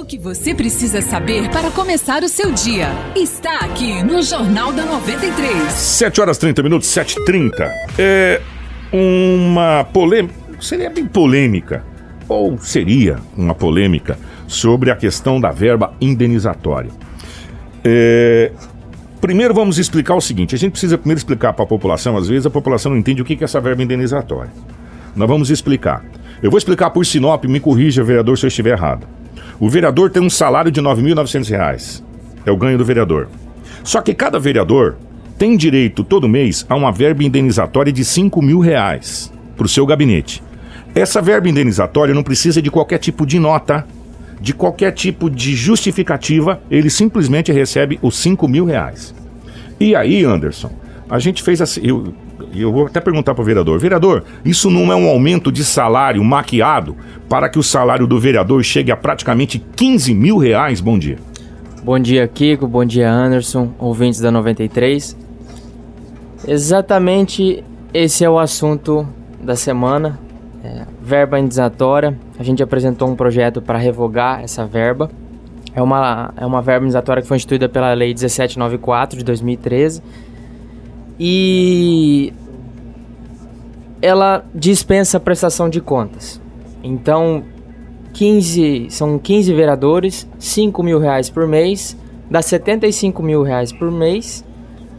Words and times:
Tudo 0.00 0.06
o 0.06 0.08
que 0.08 0.18
você 0.18 0.54
precisa 0.54 1.02
saber 1.02 1.50
para 1.50 1.70
começar 1.70 2.22
o 2.22 2.28
seu 2.28 2.50
dia 2.52 2.88
está 3.14 3.58
aqui 3.58 4.02
no 4.02 4.22
Jornal 4.22 4.72
da 4.72 4.86
93. 4.86 5.70
7 5.70 6.20
horas 6.22 6.38
30 6.38 6.62
minutos, 6.62 6.88
7h30. 6.88 7.52
É 7.98 8.40
uma 8.90 9.84
polêmica, 9.84 10.34
seria 10.58 10.88
bem 10.88 11.04
polêmica, 11.04 11.84
ou 12.26 12.56
seria 12.56 13.18
uma 13.36 13.54
polêmica, 13.54 14.18
sobre 14.46 14.90
a 14.90 14.96
questão 14.96 15.38
da 15.38 15.50
verba 15.50 15.92
indenizatória. 16.00 16.90
É, 17.84 18.52
primeiro 19.20 19.52
vamos 19.52 19.78
explicar 19.78 20.14
o 20.14 20.20
seguinte: 20.20 20.54
a 20.54 20.58
gente 20.58 20.72
precisa 20.72 20.96
primeiro 20.96 21.18
explicar 21.18 21.52
para 21.52 21.64
a 21.64 21.68
população, 21.68 22.16
às 22.16 22.26
vezes 22.26 22.46
a 22.46 22.50
população 22.50 22.92
não 22.92 22.98
entende 22.98 23.20
o 23.20 23.24
que 23.24 23.34
é 23.34 23.44
essa 23.44 23.60
verba 23.60 23.82
indenizatória. 23.82 24.50
Nós 25.14 25.28
vamos 25.28 25.50
explicar. 25.50 26.02
Eu 26.42 26.50
vou 26.50 26.56
explicar 26.56 26.88
por 26.88 27.04
Sinop, 27.04 27.44
me 27.44 27.60
corrija, 27.60 28.02
vereador, 28.02 28.38
se 28.38 28.46
eu 28.46 28.48
estiver 28.48 28.70
errado. 28.70 29.19
O 29.58 29.68
vereador 29.68 30.10
tem 30.10 30.22
um 30.22 30.30
salário 30.30 30.70
de 30.70 30.80
R$ 30.80 30.86
9.900. 30.86 32.02
É 32.44 32.50
o 32.50 32.56
ganho 32.56 32.78
do 32.78 32.84
vereador. 32.84 33.28
Só 33.84 34.00
que 34.00 34.14
cada 34.14 34.38
vereador 34.38 34.96
tem 35.38 35.56
direito 35.56 36.04
todo 36.04 36.28
mês 36.28 36.66
a 36.68 36.74
uma 36.74 36.92
verba 36.92 37.24
indenizatória 37.24 37.92
de 37.92 38.04
5 38.04 38.42
mil 38.42 38.58
reais 38.58 39.32
para 39.56 39.66
o 39.66 39.68
seu 39.68 39.86
gabinete. 39.86 40.42
Essa 40.94 41.22
verba 41.22 41.48
indenizatória 41.48 42.14
não 42.14 42.22
precisa 42.22 42.60
de 42.60 42.70
qualquer 42.70 42.98
tipo 42.98 43.24
de 43.24 43.38
nota, 43.38 43.86
de 44.40 44.52
qualquer 44.52 44.92
tipo 44.92 45.30
de 45.30 45.54
justificativa, 45.54 46.60
ele 46.70 46.90
simplesmente 46.90 47.52
recebe 47.52 47.98
os 48.02 48.16
5 48.18 48.48
mil 48.48 48.64
reais. 48.64 49.14
E 49.78 49.94
aí, 49.94 50.24
Anderson, 50.24 50.70
a 51.08 51.18
gente 51.18 51.42
fez 51.42 51.60
assim. 51.60 51.80
Eu, 51.84 52.14
eu 52.54 52.72
vou 52.72 52.86
até 52.86 53.00
perguntar 53.00 53.34
para 53.34 53.42
o 53.42 53.44
vereador: 53.44 53.78
vereador, 53.78 54.24
isso 54.44 54.70
não 54.70 54.90
é 54.92 54.96
um 54.96 55.08
aumento 55.08 55.52
de 55.52 55.64
salário 55.64 56.22
maquiado 56.24 56.96
para 57.28 57.48
que 57.48 57.58
o 57.58 57.62
salário 57.62 58.06
do 58.06 58.18
vereador 58.18 58.62
chegue 58.64 58.90
a 58.90 58.96
praticamente 58.96 59.64
15 59.76 60.14
mil 60.14 60.36
reais? 60.36 60.80
Bom 60.80 60.98
dia. 60.98 61.18
Bom 61.84 61.98
dia, 61.98 62.26
Kiko. 62.26 62.66
Bom 62.66 62.84
dia, 62.84 63.10
Anderson, 63.10 63.70
ouvintes 63.78 64.20
da 64.20 64.30
93. 64.30 65.16
Exatamente 66.46 67.62
esse 67.94 68.24
é 68.24 68.30
o 68.30 68.38
assunto 68.38 69.06
da 69.40 69.54
semana. 69.54 70.18
É, 70.62 70.84
verba 71.00 71.38
indenizatória. 71.38 72.18
A 72.38 72.42
gente 72.42 72.62
apresentou 72.62 73.08
um 73.08 73.16
projeto 73.16 73.62
para 73.62 73.78
revogar 73.78 74.42
essa 74.42 74.66
verba. 74.66 75.10
É 75.74 75.80
uma, 75.80 76.34
é 76.36 76.44
uma 76.44 76.60
verba 76.60 76.84
indenizatória 76.84 77.22
que 77.22 77.28
foi 77.28 77.36
instituída 77.36 77.68
pela 77.68 77.94
Lei 77.94 78.08
1794 78.08 79.18
de 79.18 79.24
2013 79.24 80.02
e 81.22 82.32
ela 84.02 84.44
dispensa 84.54 85.16
a 85.16 85.20
prestação 85.20 85.68
de 85.68 85.80
contas. 85.80 86.40
Então, 86.82 87.44
15, 88.12 88.86
são 88.90 89.18
15 89.18 89.52
vereadores, 89.54 90.28
5 90.38 90.82
mil 90.82 90.98
reais 90.98 91.28
por 91.30 91.46
mês, 91.46 91.96
dá 92.30 92.40
75 92.42 93.22
mil 93.22 93.42
reais 93.42 93.72
por 93.72 93.90
mês, 93.90 94.44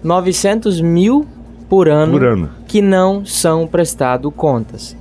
900 0.04 0.82
mil 0.82 1.26
por 1.70 1.88
ano, 1.88 2.12
Por 2.14 2.26
ano. 2.26 2.50
que 2.68 2.82
não 2.82 3.26
são 3.26 3.66
prestado 3.68 4.30
contas. 4.32 4.96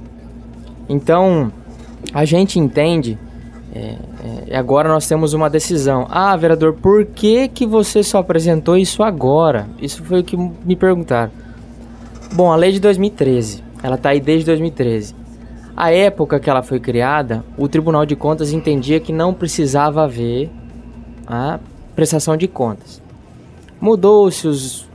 Então, 0.89 1.53
a 2.13 2.25
gente 2.25 2.59
entende, 2.59 3.19
é, 3.75 3.97
é, 4.49 4.57
agora 4.57 4.89
nós 4.89 5.07
temos 5.07 5.33
uma 5.33 5.51
decisão. 5.51 6.07
Ah, 6.11 6.37
vereador, 6.37 6.75
por 6.75 7.05
que, 7.05 7.49
que 7.49 7.67
você 7.67 8.03
só 8.03 8.19
apresentou 8.19 8.77
isso 8.77 9.03
agora? 9.03 9.69
Isso 9.81 10.03
foi 10.05 10.21
o 10.21 10.25
que 10.25 10.37
me 10.37 10.77
perguntaram. 10.77 11.31
Bom, 12.33 12.53
a 12.53 12.57
lei 12.57 12.73
de 12.73 12.79
2013, 12.81 13.63
ela 13.83 13.97
está 13.97 14.11
aí 14.11 14.21
desde 14.21 14.47
2013. 14.47 15.15
A 15.77 15.93
época 15.93 16.39
que 16.39 16.51
ela 16.51 16.63
foi 16.63 16.79
criada, 16.79 17.45
o 17.57 17.69
Tribunal 17.69 18.05
de 18.05 18.15
Contas 18.15 18.53
entendia 18.53 19.01
que 19.01 19.13
não 19.13 19.33
precisava 19.33 20.03
haver 20.03 20.51
a 21.27 21.59
prestação 21.95 22.37
de 22.37 22.47
contas. 22.47 23.01
Mudou-se 23.81 24.47
os, 24.47 24.89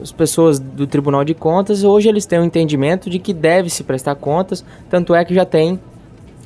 as 0.00 0.12
pessoas 0.12 0.58
do 0.58 0.86
Tribunal 0.86 1.24
de 1.24 1.34
Contas, 1.34 1.84
hoje 1.84 2.08
eles 2.08 2.24
têm 2.24 2.38
o 2.38 2.44
entendimento 2.44 3.10
de 3.10 3.18
que 3.18 3.34
deve 3.34 3.68
se 3.68 3.84
prestar 3.84 4.14
contas, 4.14 4.64
tanto 4.88 5.14
é 5.14 5.24
que 5.24 5.34
já 5.34 5.44
tem, 5.44 5.78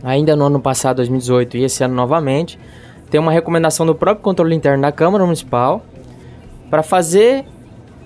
ainda 0.03 0.35
no 0.35 0.47
ano 0.47 0.61
passado, 0.61 0.97
2018, 0.97 1.57
e 1.57 1.65
esse 1.65 1.85
ano 1.85 1.95
novamente, 1.95 2.59
tem 3.11 3.21
uma 3.21 3.33
recomendação 3.33 3.87
do 3.87 3.95
próprio 3.95 4.23
controle 4.23 4.55
interno 4.55 4.83
da 4.83 4.93
Câmara 4.93 5.25
Municipal 5.25 5.83
para 6.69 6.83
fazer, 6.83 7.45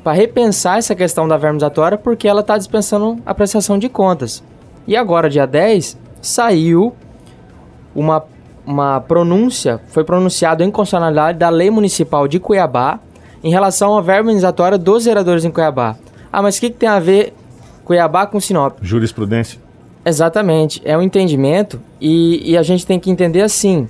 para 0.03 0.13
repensar 0.13 0.79
essa 0.79 0.95
questão 0.95 1.29
da 1.29 1.37
verba 1.37 1.57
indenizatória, 1.57 1.97
porque 1.97 2.27
ela 2.27 2.41
está 2.41 2.59
dispensando 2.59 3.19
a 3.25 3.35
prestação 3.35 3.79
de 3.79 3.89
contas. 3.89 4.43
E 4.87 4.97
agora, 4.97 5.31
dia 5.31 5.47
10, 5.47 5.97
saiu 6.21 6.95
uma, 7.95 8.25
uma 8.67 9.01
pronúncia, 9.01 9.81
foi 9.89 10.05
pronunciado 10.05 10.65
em 10.65 10.71
constitucionalidade 10.71 11.39
da 11.39 11.49
Lei 11.49 11.71
Municipal 11.71 12.27
de 12.27 12.41
Cuiabá 12.41 12.99
em 13.45 13.51
relação 13.51 13.97
à 13.97 14.01
verba 14.01 14.31
indenizatória 14.31 14.79
dos 14.79 15.05
vereadores 15.05 15.45
em 15.45 15.51
Cuiabá. 15.51 15.97
Ah, 16.33 16.43
mas 16.43 16.57
o 16.57 16.61
que, 16.61 16.71
que 16.71 16.77
tem 16.77 16.89
a 16.89 16.99
ver 16.99 17.35
Cuiabá 17.85 18.27
com 18.27 18.41
Sinop? 18.41 18.79
Jurisprudência. 18.83 19.61
Exatamente, 20.05 20.83
é 20.85 20.99
um 20.99 21.03
entendimento 21.03 21.81
e, 22.01 22.51
e 22.51 22.57
a 22.57 22.63
gente 22.63 22.85
tem 22.85 22.99
que 22.99 23.11
entender 23.11 23.43
assim. 23.43 23.89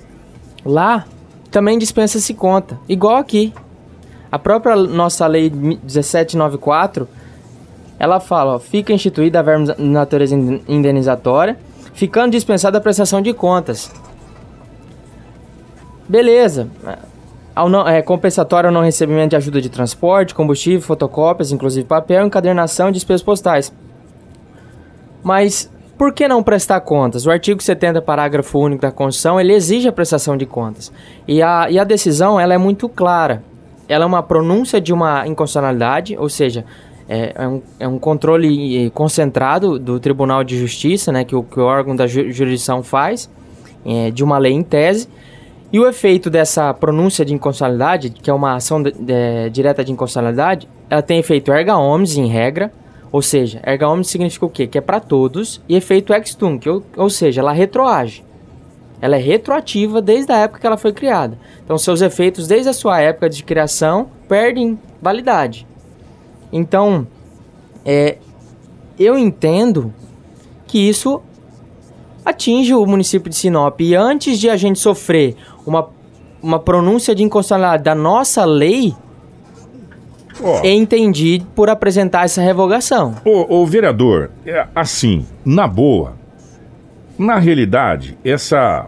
Lá 0.63 1.05
também 1.49 1.77
dispensa-se 1.77 2.33
conta, 2.33 2.79
igual 2.87 3.17
aqui. 3.17 3.53
A 4.33 4.39
própria 4.39 4.75
nossa 4.75 5.27
lei 5.27 5.47
1794, 5.51 7.07
ela 7.99 8.19
fala, 8.19 8.55
ó, 8.55 8.59
fica 8.59 8.91
instituída 8.91 9.37
a 9.37 9.43
verba 9.43 9.75
de 9.75 9.83
natureza 9.83 10.35
in- 10.35 10.59
indenizatória, 10.67 11.55
ficando 11.93 12.31
dispensada 12.31 12.79
a 12.79 12.81
prestação 12.81 13.21
de 13.21 13.31
contas. 13.31 13.91
Beleza. 16.09 16.67
Ao 17.55 17.69
não, 17.69 17.87
é, 17.87 18.01
compensatório 18.01 18.69
ao 18.69 18.73
não 18.73 18.81
recebimento 18.81 19.29
de 19.29 19.35
ajuda 19.35 19.61
de 19.61 19.69
transporte, 19.69 20.33
combustível, 20.33 20.81
fotocópias, 20.81 21.51
inclusive 21.51 21.85
papel, 21.85 22.25
encadernação 22.25 22.89
e 22.89 22.91
despesas 22.91 23.21
postais. 23.21 23.71
Mas 25.21 25.71
por 25.95 26.11
que 26.11 26.27
não 26.27 26.41
prestar 26.41 26.81
contas? 26.81 27.27
O 27.27 27.29
artigo 27.29 27.61
70, 27.61 28.01
parágrafo 28.01 28.57
único 28.57 28.81
da 28.81 28.91
Constituição, 28.91 29.39
ele 29.39 29.53
exige 29.53 29.87
a 29.87 29.93
prestação 29.93 30.35
de 30.35 30.47
contas. 30.47 30.91
E 31.27 31.39
a, 31.39 31.69
e 31.69 31.77
a 31.77 31.83
decisão, 31.83 32.39
ela 32.39 32.55
é 32.55 32.57
muito 32.57 32.89
clara. 32.89 33.43
Ela 33.87 34.03
é 34.05 34.07
uma 34.07 34.23
pronúncia 34.23 34.79
de 34.79 34.93
uma 34.93 35.27
inconstitucionalidade, 35.27 36.15
ou 36.17 36.29
seja, 36.29 36.63
é, 37.07 37.33
é 37.35 37.47
um, 37.47 37.61
é 37.79 37.87
um 37.87 37.99
controle 37.99 38.85
eh, 38.85 38.89
concentrado 38.89 39.77
do 39.77 39.99
Tribunal 39.99 40.43
de 40.43 40.57
Justiça, 40.57 41.11
né, 41.11 41.23
que, 41.25 41.35
o, 41.35 41.43
que 41.43 41.59
o 41.59 41.63
órgão 41.63 41.95
da 41.95 42.07
ju- 42.07 42.31
jurisdição 42.31 42.81
faz, 42.81 43.29
eh, 43.85 44.09
de 44.11 44.23
uma 44.23 44.37
lei 44.37 44.53
em 44.53 44.63
tese. 44.63 45.07
E 45.71 45.79
o 45.79 45.87
efeito 45.87 46.29
dessa 46.29 46.73
pronúncia 46.73 47.25
de 47.25 47.33
inconstitucionalidade, 47.33 48.09
que 48.11 48.29
é 48.29 48.33
uma 48.33 48.55
ação 48.55 48.81
de- 48.81 48.91
de- 48.93 49.49
direta 49.51 49.83
de 49.83 49.91
inconstitucionalidade, 49.91 50.67
ela 50.89 51.01
tem 51.01 51.19
efeito 51.19 51.51
erga 51.51 51.75
omnes, 51.77 52.15
em 52.15 52.27
regra, 52.27 52.71
ou 53.11 53.21
seja, 53.21 53.59
erga 53.65 53.89
omnes 53.89 54.07
significa 54.07 54.45
o 54.45 54.49
quê? 54.49 54.65
Que 54.65 54.77
é 54.77 54.81
para 54.81 54.99
todos, 54.99 55.61
e 55.67 55.75
efeito 55.75 56.13
ex 56.13 56.33
tunc, 56.35 56.65
ou, 56.69 56.83
ou 56.95 57.09
seja, 57.09 57.41
ela 57.41 57.51
retroage. 57.51 58.23
Ela 59.03 59.17
é 59.17 59.19
retroativa 59.19 60.01
desde 60.01 60.31
a 60.31 60.37
época 60.37 60.61
que 60.61 60.65
ela 60.65 60.77
foi 60.77 60.93
criada. 60.93 61.37
Então, 61.61 61.77
seus 61.77 61.99
efeitos 61.99 62.47
desde 62.47 62.69
a 62.69 62.73
sua 62.73 63.01
época 63.01 63.29
de 63.29 63.43
criação 63.43 64.07
perdem 64.29 64.79
validade. 65.01 65.67
Então, 66.53 67.05
é, 67.83 68.15
eu 68.97 69.17
entendo 69.17 69.93
que 70.65 70.79
isso 70.79 71.21
atinge 72.23 72.73
o 72.73 72.85
município 72.85 73.29
de 73.29 73.35
Sinop. 73.35 73.81
E 73.81 73.93
antes 73.93 74.39
de 74.39 74.49
a 74.49 74.55
gente 74.55 74.79
sofrer 74.79 75.35
uma, 75.65 75.89
uma 76.41 76.57
pronúncia 76.57 77.13
de 77.13 77.23
inconstitucionalidade 77.23 77.83
da 77.83 77.93
nossa 77.93 78.45
lei, 78.45 78.95
Ó, 80.41 80.61
entendi 80.63 81.45
por 81.53 81.69
apresentar 81.69 82.23
essa 82.23 82.41
revogação. 82.41 83.15
Ô, 83.25 83.57
ô, 83.57 83.65
vereador, 83.65 84.31
é 84.45 84.65
assim, 84.73 85.25
na 85.43 85.67
boa, 85.67 86.13
na 87.19 87.37
realidade, 87.37 88.17
essa 88.23 88.87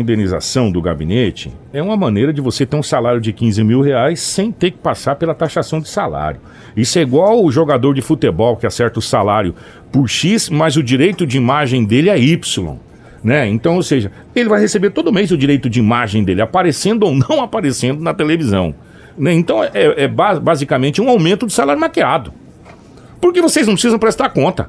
indenização 0.00 0.70
do 0.70 0.80
gabinete 0.82 1.52
é 1.72 1.82
uma 1.82 1.96
maneira 1.96 2.32
de 2.32 2.40
você 2.40 2.64
ter 2.66 2.76
um 2.76 2.82
salário 2.82 3.20
de 3.20 3.32
15 3.32 3.62
mil 3.64 3.80
reais 3.80 4.20
sem 4.20 4.50
ter 4.52 4.70
que 4.72 4.78
passar 4.78 5.16
pela 5.16 5.34
taxação 5.34 5.80
de 5.80 5.88
salário. 5.88 6.40
Isso 6.76 6.98
é 6.98 7.02
igual 7.02 7.44
o 7.44 7.50
jogador 7.50 7.94
de 7.94 8.02
futebol 8.02 8.56
que 8.56 8.66
acerta 8.66 8.98
o 8.98 9.02
salário 9.02 9.54
por 9.92 10.08
X, 10.08 10.48
mas 10.50 10.76
o 10.76 10.82
direito 10.82 11.26
de 11.26 11.36
imagem 11.36 11.84
dele 11.84 12.10
é 12.10 12.18
Y. 12.18 12.76
Né? 13.22 13.48
Então, 13.48 13.76
ou 13.76 13.82
seja, 13.82 14.12
ele 14.36 14.48
vai 14.48 14.60
receber 14.60 14.90
todo 14.90 15.12
mês 15.12 15.30
o 15.30 15.36
direito 15.38 15.70
de 15.70 15.78
imagem 15.78 16.22
dele, 16.24 16.42
aparecendo 16.42 17.04
ou 17.04 17.14
não 17.14 17.40
aparecendo 17.44 18.02
na 18.02 18.12
televisão. 18.12 18.74
Né? 19.16 19.32
Então, 19.32 19.64
é, 19.64 19.70
é 20.04 20.08
ba- 20.08 20.38
basicamente 20.38 21.00
um 21.00 21.08
aumento 21.08 21.46
do 21.46 21.52
salário 21.52 21.80
maquiado. 21.80 22.32
Porque 23.20 23.40
vocês 23.40 23.66
não 23.66 23.74
precisam 23.74 23.98
prestar 23.98 24.28
conta. 24.30 24.68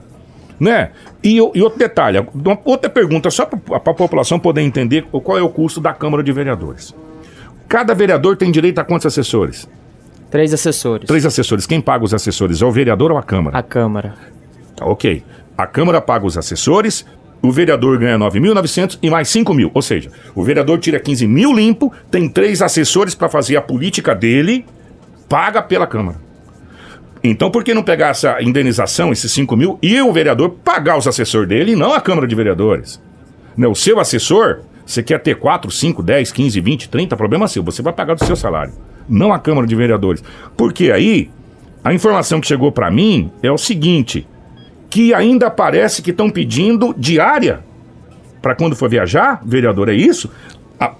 Né? 0.59 0.91
E, 1.23 1.35
e 1.35 1.61
outro 1.61 1.77
detalhe, 1.77 2.25
uma 2.33 2.57
outra 2.63 2.89
pergunta, 2.89 3.29
só 3.29 3.45
para 3.45 3.59
a 3.75 3.79
população 3.79 4.39
poder 4.39 4.61
entender 4.61 5.03
qual 5.03 5.37
é 5.37 5.41
o 5.41 5.49
custo 5.49 5.81
da 5.81 5.93
Câmara 5.93 6.23
de 6.23 6.31
Vereadores. 6.31 6.95
Cada 7.67 7.93
vereador 7.93 8.37
tem 8.37 8.51
direito 8.51 8.79
a 8.79 8.83
quantos 8.83 9.05
assessores? 9.05 9.67
Três 10.29 10.53
assessores. 10.53 11.07
Três 11.07 11.25
assessores. 11.25 11.65
Quem 11.65 11.81
paga 11.81 12.03
os 12.03 12.13
assessores? 12.13 12.61
É 12.61 12.65
o 12.65 12.71
vereador 12.71 13.11
ou 13.11 13.17
a 13.17 13.23
Câmara? 13.23 13.57
A 13.57 13.63
Câmara. 13.63 14.13
Tá, 14.75 14.85
ok. 14.85 15.23
A 15.57 15.65
Câmara 15.65 16.01
paga 16.01 16.25
os 16.25 16.37
assessores, 16.37 17.05
o 17.41 17.51
vereador 17.51 17.97
ganha 17.97 18.17
9.900 18.17 18.99
e 19.01 19.09
mais 19.09 19.29
5 19.29 19.53
mil. 19.53 19.71
Ou 19.73 19.81
seja, 19.81 20.11
o 20.33 20.43
vereador 20.43 20.79
tira 20.79 20.99
15 20.99 21.27
mil 21.27 21.53
limpo, 21.53 21.91
tem 22.11 22.27
três 22.27 22.61
assessores 22.61 23.15
para 23.15 23.29
fazer 23.29 23.55
a 23.55 23.61
política 23.61 24.13
dele, 24.13 24.65
paga 25.29 25.61
pela 25.61 25.87
Câmara. 25.87 26.24
Então, 27.29 27.49
por 27.49 27.63
que 27.63 27.73
não 27.73 27.83
pegar 27.83 28.09
essa 28.09 28.41
indenização, 28.41 29.11
esses 29.11 29.31
5 29.31 29.55
mil, 29.55 29.79
e 29.81 29.99
o 30.01 30.11
vereador 30.11 30.49
pagar 30.63 30.97
os 30.97 31.07
assessores 31.07 31.47
dele 31.47 31.71
e 31.71 31.75
não 31.75 31.93
a 31.93 32.01
Câmara 32.01 32.27
de 32.27 32.35
Vereadores? 32.35 33.01
Né, 33.57 33.67
o 33.67 33.75
seu 33.75 33.99
assessor, 33.99 34.59
você 34.85 35.01
quer 35.01 35.19
ter 35.19 35.35
4, 35.35 35.71
5, 35.71 36.03
10, 36.03 36.31
15, 36.31 36.61
20, 36.61 36.89
30, 36.89 37.15
problema 37.15 37.47
seu, 37.47 37.63
você 37.63 37.81
vai 37.81 37.93
pagar 37.93 38.15
do 38.15 38.25
seu 38.25 38.35
salário, 38.35 38.73
não 39.07 39.33
a 39.33 39.39
Câmara 39.39 39.65
de 39.65 39.75
Vereadores. 39.75 40.23
Porque 40.55 40.91
aí, 40.91 41.29
a 41.83 41.93
informação 41.93 42.39
que 42.41 42.47
chegou 42.47 42.71
para 42.71 42.91
mim 42.91 43.31
é 43.41 43.51
o 43.51 43.57
seguinte, 43.57 44.27
que 44.89 45.13
ainda 45.13 45.49
parece 45.49 46.01
que 46.01 46.11
estão 46.11 46.29
pedindo 46.29 46.93
diária 46.97 47.63
para 48.41 48.53
quando 48.53 48.75
for 48.75 48.87
viajar, 48.87 49.41
vereador, 49.43 49.89
é 49.89 49.93
isso? 49.93 50.29
A, 50.79 50.93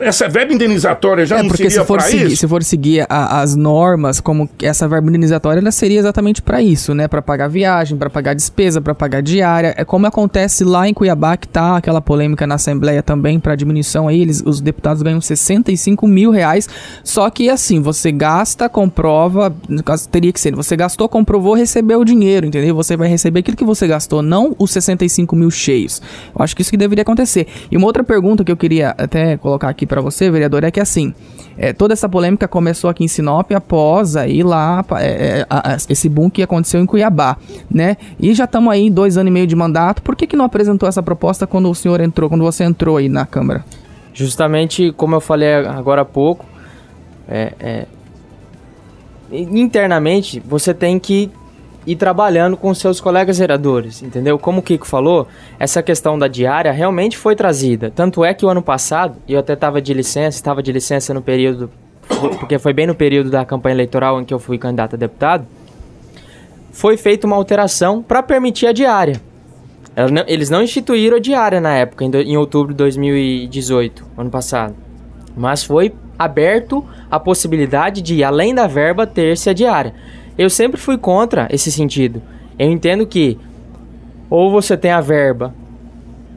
essa 0.00 0.28
verba 0.28 0.52
indenizatória 0.52 1.24
já 1.24 1.38
é, 1.38 1.42
não 1.42 1.48
porque 1.48 1.62
seria 1.70 1.80
se 1.80 1.86
for 1.86 2.00
seguir, 2.02 2.26
isso? 2.26 2.36
se 2.36 2.48
for 2.48 2.62
seguir 2.62 3.06
a- 3.08 3.40
as 3.40 3.56
normas, 3.56 4.20
como 4.20 4.48
essa 4.62 4.86
verba 4.86 5.08
indenizatória, 5.08 5.58
ela 5.60 5.70
seria 5.70 5.98
exatamente 5.98 6.42
para 6.42 6.60
isso, 6.60 6.94
né? 6.94 7.08
Para 7.08 7.22
pagar 7.22 7.48
viagem, 7.48 7.96
para 7.96 8.10
pagar 8.10 8.34
despesa, 8.34 8.80
para 8.80 8.94
pagar 8.94 9.22
diária. 9.22 9.74
É 9.76 9.84
como 9.84 10.06
acontece 10.06 10.64
lá 10.64 10.86
em 10.86 10.92
Cuiabá, 10.92 11.36
que 11.36 11.48
tá 11.48 11.76
aquela 11.78 12.00
polêmica 12.00 12.46
na 12.46 12.56
Assembleia 12.56 13.02
também 13.02 13.40
para 13.40 13.54
diminuição 13.56 14.06
aí, 14.06 14.20
eles, 14.20 14.42
os 14.44 14.60
deputados 14.60 15.02
ganham 15.02 15.20
65 15.20 16.06
mil 16.06 16.30
reais. 16.30 16.68
Só 17.02 17.30
que 17.30 17.48
assim, 17.48 17.80
você 17.80 18.12
gasta, 18.12 18.68
comprova, 18.68 19.54
no 19.68 19.82
caso 19.82 20.08
teria 20.08 20.32
que 20.32 20.40
ser, 20.40 20.54
você 20.54 20.76
gastou, 20.76 21.08
comprovou, 21.08 21.54
recebeu 21.54 22.00
o 22.00 22.04
dinheiro, 22.04 22.46
entendeu? 22.46 22.74
Você 22.74 22.96
vai 22.96 23.08
receber 23.08 23.40
aquilo 23.40 23.56
que 23.56 23.64
você 23.64 23.86
gastou, 23.86 24.20
não 24.20 24.54
os 24.58 24.70
65 24.72 25.34
mil 25.34 25.50
cheios. 25.50 26.02
Eu 26.36 26.42
acho 26.44 26.54
que 26.54 26.60
isso 26.62 26.70
que 26.70 26.76
deveria 26.76 27.02
acontecer. 27.02 27.46
E 27.70 27.76
uma 27.78 27.86
outra 27.86 28.04
pergunta 28.04 28.44
que 28.44 28.52
eu 28.52 28.56
queria 28.56 28.90
até 28.98 29.21
colocar 29.40 29.68
aqui 29.68 29.86
para 29.86 30.00
você, 30.00 30.30
vereador, 30.30 30.64
é 30.64 30.70
que 30.70 30.80
assim, 30.80 31.14
é, 31.56 31.72
toda 31.72 31.92
essa 31.92 32.08
polêmica 32.08 32.46
começou 32.48 32.88
aqui 32.90 33.04
em 33.04 33.08
Sinop 33.08 33.50
após 33.52 34.16
aí 34.16 34.42
lá 34.42 34.84
é, 34.98 35.40
é, 35.40 35.46
a- 35.50 35.76
esse 35.88 36.08
boom 36.08 36.28
que 36.30 36.42
aconteceu 36.42 36.80
em 36.80 36.86
Cuiabá, 36.86 37.36
né? 37.70 37.96
E 38.18 38.32
já 38.34 38.44
estamos 38.44 38.72
aí 38.72 38.88
dois 38.90 39.16
anos 39.16 39.30
e 39.30 39.32
meio 39.32 39.46
de 39.46 39.54
mandato. 39.56 40.02
Por 40.02 40.16
que 40.16 40.26
que 40.26 40.36
não 40.36 40.44
apresentou 40.44 40.88
essa 40.88 41.02
proposta 41.02 41.46
quando 41.46 41.68
o 41.70 41.74
senhor 41.74 42.00
entrou, 42.00 42.28
quando 42.28 42.42
você 42.42 42.64
entrou 42.64 42.96
aí 42.96 43.08
na 43.08 43.26
Câmara? 43.26 43.64
Justamente 44.14 44.92
como 44.96 45.14
eu 45.14 45.20
falei 45.20 45.54
agora 45.54 46.02
há 46.02 46.04
pouco, 46.04 46.44
é, 47.28 47.52
é, 47.60 47.86
internamente 49.32 50.40
você 50.44 50.74
tem 50.74 50.98
que 50.98 51.30
ir 51.86 51.96
trabalhando 51.96 52.56
com 52.56 52.72
seus 52.74 53.00
colegas 53.00 53.38
vereadores, 53.38 54.02
entendeu? 54.02 54.38
Como 54.38 54.60
o 54.60 54.62
Kiko 54.62 54.86
falou, 54.86 55.26
essa 55.58 55.82
questão 55.82 56.18
da 56.18 56.28
diária 56.28 56.70
realmente 56.70 57.16
foi 57.16 57.34
trazida. 57.34 57.90
Tanto 57.90 58.24
é 58.24 58.32
que 58.32 58.44
o 58.44 58.48
ano 58.48 58.62
passado, 58.62 59.16
eu 59.28 59.40
até 59.40 59.54
estava 59.54 59.80
de 59.80 59.92
licença, 59.92 60.36
estava 60.36 60.62
de 60.62 60.70
licença 60.70 61.12
no 61.12 61.20
período, 61.20 61.70
porque 62.38 62.58
foi 62.58 62.72
bem 62.72 62.86
no 62.86 62.94
período 62.94 63.30
da 63.30 63.44
campanha 63.44 63.74
eleitoral 63.74 64.20
em 64.20 64.24
que 64.24 64.32
eu 64.32 64.38
fui 64.38 64.58
candidato 64.58 64.94
a 64.94 64.98
deputado, 64.98 65.46
foi 66.70 66.96
feita 66.96 67.26
uma 67.26 67.36
alteração 67.36 68.02
para 68.02 68.22
permitir 68.22 68.66
a 68.66 68.72
diária. 68.72 69.20
Eles 70.26 70.48
não 70.48 70.62
instituíram 70.62 71.18
a 71.18 71.20
diária 71.20 71.60
na 71.60 71.74
época, 71.74 72.04
em 72.04 72.36
outubro 72.36 72.72
de 72.72 72.78
2018, 72.78 74.06
ano 74.16 74.30
passado. 74.30 74.74
Mas 75.36 75.62
foi 75.62 75.92
aberto 76.18 76.84
a 77.10 77.20
possibilidade 77.20 78.00
de, 78.00 78.24
além 78.24 78.54
da 78.54 78.66
verba, 78.66 79.06
ter-se 79.06 79.50
a 79.50 79.52
diária. 79.52 79.92
Eu 80.36 80.48
sempre 80.50 80.80
fui 80.80 80.96
contra 80.98 81.46
esse 81.50 81.70
sentido. 81.70 82.22
Eu 82.58 82.70
entendo 82.70 83.06
que 83.06 83.38
ou 84.30 84.50
você 84.50 84.76
tem 84.76 84.90
a 84.90 85.00
verba. 85.00 85.54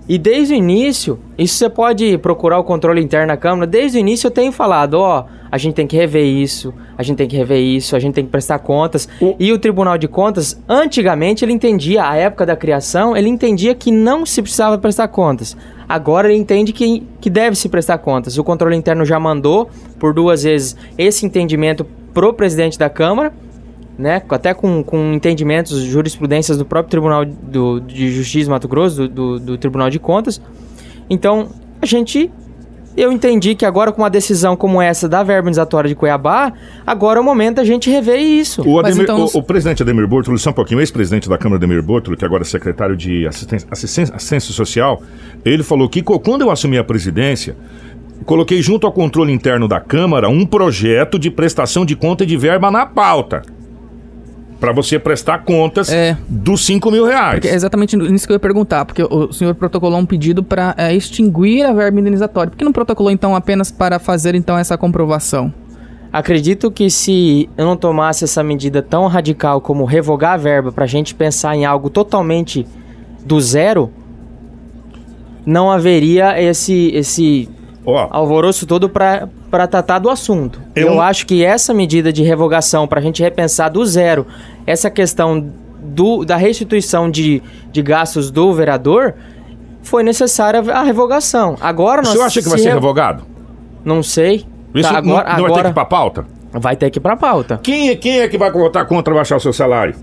E 0.08 0.20
desde 0.20 0.54
o 0.54 0.58
início, 0.58 1.18
isso 1.38 1.56
você 1.56 1.68
pode 1.70 2.18
procurar 2.20 2.60
o 2.60 2.64
controle 2.64 3.02
interno 3.02 3.28
da 3.30 3.38
Câmara. 3.38 3.66
Desde 3.66 3.98
o 3.98 4.00
início 4.00 4.28
eu 4.28 4.32
tenho 4.32 4.52
falado, 4.52 4.96
ó, 5.00 5.26
a 5.52 5.58
gente 5.58 5.74
tem 5.74 5.88
que 5.88 5.96
rever 5.96 6.24
isso, 6.26 6.72
a 6.96 7.02
gente 7.02 7.18
tem 7.18 7.28
que 7.28 7.36
rever 7.36 7.58
isso, 7.60 7.96
a 7.96 8.00
gente 8.00 8.14
tem 8.14 8.24
que 8.24 8.30
prestar 8.30 8.60
contas. 8.60 9.10
O- 9.20 9.36
E 9.40 9.52
o 9.52 9.58
Tribunal 9.58 9.98
de 9.98 10.08
Contas, 10.08 10.62
antigamente 10.70 11.44
ele 11.44 11.54
entendia, 11.54 12.04
a 12.08 12.16
época 12.16 12.46
da 12.46 12.56
criação, 12.56 13.18
ele 13.18 13.30
entendia 13.30 13.74
que 13.74 13.90
não 13.92 14.28
se 14.28 14.44
precisava 14.44 14.78
prestar 14.78 15.08
contas. 15.08 15.58
Agora 15.90 16.28
ele 16.32 16.38
entende 16.40 16.72
que, 16.72 17.02
que 17.20 17.30
deve 17.30 17.56
se 17.56 17.68
prestar 17.68 17.98
contas. 17.98 18.38
O 18.38 18.44
controle 18.44 18.76
interno 18.76 19.06
já 19.06 19.20
mandou, 19.20 19.70
por 19.98 20.14
duas 20.14 20.44
vezes, 20.44 20.76
esse 21.00 21.26
entendimento 21.26 21.84
pro 22.14 22.32
presidente 22.32 22.78
da 22.78 22.90
Câmara 22.92 23.34
né, 23.98 24.22
até 24.30 24.54
com, 24.54 24.84
com 24.84 25.14
entendimentos, 25.14 25.80
jurisprudências 25.84 26.58
do 26.58 26.66
próprio 26.66 26.92
Tribunal 26.92 27.26
do, 27.26 27.80
de 27.80 28.12
Justiça 28.12 28.46
de 28.46 28.50
Mato 28.50 28.68
Grosso, 28.68 29.08
do, 29.08 29.08
do, 29.08 29.40
do 29.40 29.58
Tribunal 29.58 29.90
de 29.90 30.00
Contas. 30.00 30.42
Então, 31.10 31.50
a 31.82 31.86
gente. 31.86 32.32
Eu 32.98 33.12
entendi 33.12 33.56
que 33.56 33.66
agora, 33.66 33.92
com 33.92 34.02
uma 34.04 34.10
decisão 34.10 34.56
como 34.56 34.82
essa 34.82 35.10
da 35.10 35.22
verba 35.22 35.42
indenizatória 35.50 35.90
de 35.90 35.96
Cuiabá, 35.96 36.54
agora 36.88 37.20
é 37.20 37.22
o 37.22 37.26
momento 37.26 37.58
da 37.58 37.64
gente 37.66 37.90
rever 37.90 38.22
isso. 38.22 38.62
O, 38.66 38.80
Ademir- 38.80 39.04
então- 39.04 39.26
o- 39.26 39.40
o 39.40 39.44
presidente 39.44 39.84
Ademir 39.84 40.08
Bortolo, 40.08 40.38
só 40.40 40.52
um 40.52 40.54
pouquinho, 40.54 40.78
o 40.78 40.82
ex-presidente 40.82 41.28
da 41.28 41.38
Câmara 41.38 41.58
Ademir 41.62 41.84
Bortolo, 41.84 42.16
que 42.16 42.24
agora 42.24 42.44
é 42.44 42.46
secretário 42.46 42.96
de 42.96 43.28
assistência, 43.28 43.68
assistência, 43.70 44.16
assistência 44.16 44.54
social, 44.54 45.02
ele 45.44 45.62
falou 45.62 45.90
que 45.90 46.02
quando 46.02 46.44
eu 46.44 46.50
assumi 46.50 46.78
a 46.78 46.86
presidência, 46.86 47.58
coloquei 48.26 48.62
junto 48.62 48.88
ao 48.88 48.94
controle 48.94 49.34
interno 49.34 49.68
da 49.68 49.82
Câmara 49.82 50.30
um 50.30 50.46
projeto 50.46 51.20
de 51.20 51.30
prestação 51.30 51.86
de 51.86 51.98
conta 51.98 52.26
de 52.26 52.38
verba 52.38 52.72
na 52.72 52.86
pauta. 52.86 53.42
Para 54.60 54.72
você 54.72 54.98
prestar 54.98 55.40
contas 55.40 55.90
É. 55.92 56.18
dos 56.28 56.66
5 56.66 56.90
mil 56.90 57.06
reais. 57.06 57.36
Porque 57.36 57.48
é 57.50 57.54
exatamente 57.56 57.96
nisso 57.98 58.26
que 58.26 58.32
eu 58.32 58.36
ia 58.36 58.40
perguntar, 58.40 58.86
porque 58.86 59.04
o 59.04 59.32
senhor 59.34 59.54
protocolou 59.56 60.00
um 60.00 60.06
pedido 60.06 60.42
para 60.44 60.76
extinguir 60.94 61.64
a 61.66 61.74
verba 61.74 62.00
indenizatória. 62.00 62.50
Por 62.52 62.58
que 62.58 62.64
não 62.66 62.72
protocolou 62.72 63.12
então 63.12 63.36
apenas 63.36 63.70
para 63.72 64.00
fazer 64.00 64.34
então 64.36 64.58
essa 64.58 64.78
comprovação? 64.78 65.54
Acredito 66.12 66.72
que 66.72 66.90
se 66.90 67.50
eu 67.58 67.66
não 67.66 67.76
tomasse 67.76 68.24
essa 68.24 68.42
medida 68.42 68.82
tão 68.82 69.08
radical 69.08 69.60
como 69.60 69.84
revogar 69.84 70.34
a 70.34 70.38
verba 70.38 70.72
para 70.72 70.86
a 70.86 70.88
gente 70.88 71.14
pensar 71.14 71.54
em 71.58 71.66
algo 71.66 71.90
totalmente 71.90 72.66
do 73.26 73.40
zero, 73.42 73.92
não 75.46 75.70
haveria 75.70 76.42
esse, 76.42 76.90
esse 76.94 77.50
Ó, 77.86 78.08
alvoroço 78.10 78.66
todo 78.66 78.88
para 78.90 79.28
tratar 79.68 80.00
do 80.00 80.10
assunto. 80.10 80.62
Eu- 80.76 80.88
Eu 80.88 81.02
acho 81.02 81.26
que 81.26 81.44
essa 81.44 81.74
medida 81.74 82.12
de 82.12 82.22
revogação, 82.24 82.88
para 82.88 83.00
a 83.00 83.04
gente 83.04 83.22
repensar 83.24 83.70
do 83.70 83.86
zero 83.86 84.26
essa 84.68 84.90
questão 84.90 85.46
do, 85.82 86.26
da 86.26 86.36
restituição 86.36 87.10
de, 87.10 87.42
de 87.72 87.82
gastos 87.82 88.30
do 88.32 88.52
vereador, 88.54 89.14
foi 89.82 90.04
necessária 90.04 90.60
a 90.74 90.84
revogação. 90.84 91.56
Agora 91.62 92.02
o 92.02 92.04
nós 92.04 92.14
senhor 92.14 92.26
acha 92.26 92.42
que 92.42 92.50
vai 92.50 92.58
se 92.58 92.64
ser 92.64 92.70
re- 92.70 92.76
revogado? 92.76 93.24
Não 93.84 94.02
sei. 94.04 94.46
Isso 94.74 94.92
Tá, 94.92 95.02
não- 95.02 95.16
agora, 95.18 95.24
não, 95.24 95.24
vai 95.24 95.24
ter 95.24 95.36
que 95.36 95.46
agora 95.46 95.70
ir 95.70 95.74
pra 95.74 95.86
pauta? 95.86 96.26
vai 96.54 96.76
ter 96.76 96.90
que 96.90 97.00
ir 97.00 97.02
pra 97.02 97.16
pauta. 97.16 97.60
Quem 97.64 97.90
é, 97.90 97.96
quem 97.96 98.20
é 98.20 98.28
que 98.28 98.38
vai 98.38 98.52
votar 98.52 98.86
contra 98.88 99.14
baixar 99.14 99.38
o 99.38 99.40
seu 99.40 99.54
salário? 99.54 99.96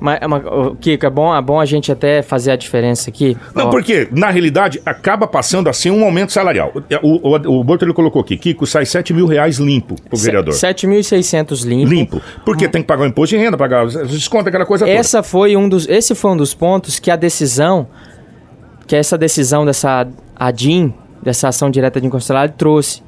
Mas, 0.00 0.20
mas, 0.28 0.44
ô, 0.46 0.76
Kiko, 0.76 1.06
é 1.06 1.10
bom, 1.10 1.34
é 1.34 1.42
bom 1.42 1.58
a 1.60 1.64
gente 1.64 1.90
até 1.90 2.22
fazer 2.22 2.52
a 2.52 2.56
diferença 2.56 3.10
aqui. 3.10 3.36
Não, 3.54 3.66
Ó, 3.66 3.70
porque, 3.70 4.08
na 4.12 4.30
realidade, 4.30 4.80
acaba 4.86 5.26
passando 5.26 5.68
assim 5.68 5.90
um 5.90 6.04
aumento 6.04 6.32
salarial. 6.32 6.72
O, 7.02 7.30
o, 7.30 7.58
o 7.60 7.64
Borto 7.64 7.84
ele 7.84 7.92
colocou 7.92 8.22
aqui, 8.22 8.36
Kiko, 8.36 8.66
sai 8.66 8.86
7 8.86 9.12
mil 9.12 9.26
reais 9.26 9.58
limpo 9.58 9.94
pro 10.08 10.16
se- 10.16 10.24
vereador. 10.26 10.54
7.600 10.54 11.64
limpo. 11.66 11.90
Limpo. 11.90 12.22
Porque 12.44 12.68
tem 12.68 12.82
que 12.82 12.86
pagar 12.88 13.02
o 13.02 13.06
imposto 13.06 13.36
de 13.36 13.42
renda, 13.42 13.56
pagar 13.56 13.84
os 13.84 13.94
descontos, 13.94 14.46
aquela 14.48 14.66
coisa 14.66 14.84
toda. 14.84 14.96
Essa 14.96 15.22
foi 15.22 15.56
um 15.56 15.68
dos, 15.68 15.88
esse 15.88 16.14
foi 16.14 16.30
um 16.30 16.36
dos 16.36 16.54
pontos 16.54 16.98
que 16.98 17.10
a 17.10 17.16
decisão, 17.16 17.86
que 18.86 18.94
essa 18.96 19.18
decisão 19.18 19.64
dessa 19.66 20.06
ADIM, 20.36 20.94
dessa 21.22 21.48
ação 21.48 21.70
direta 21.70 22.00
de 22.00 22.06
inconstitucionalidade, 22.06 22.56
trouxe. 22.58 23.02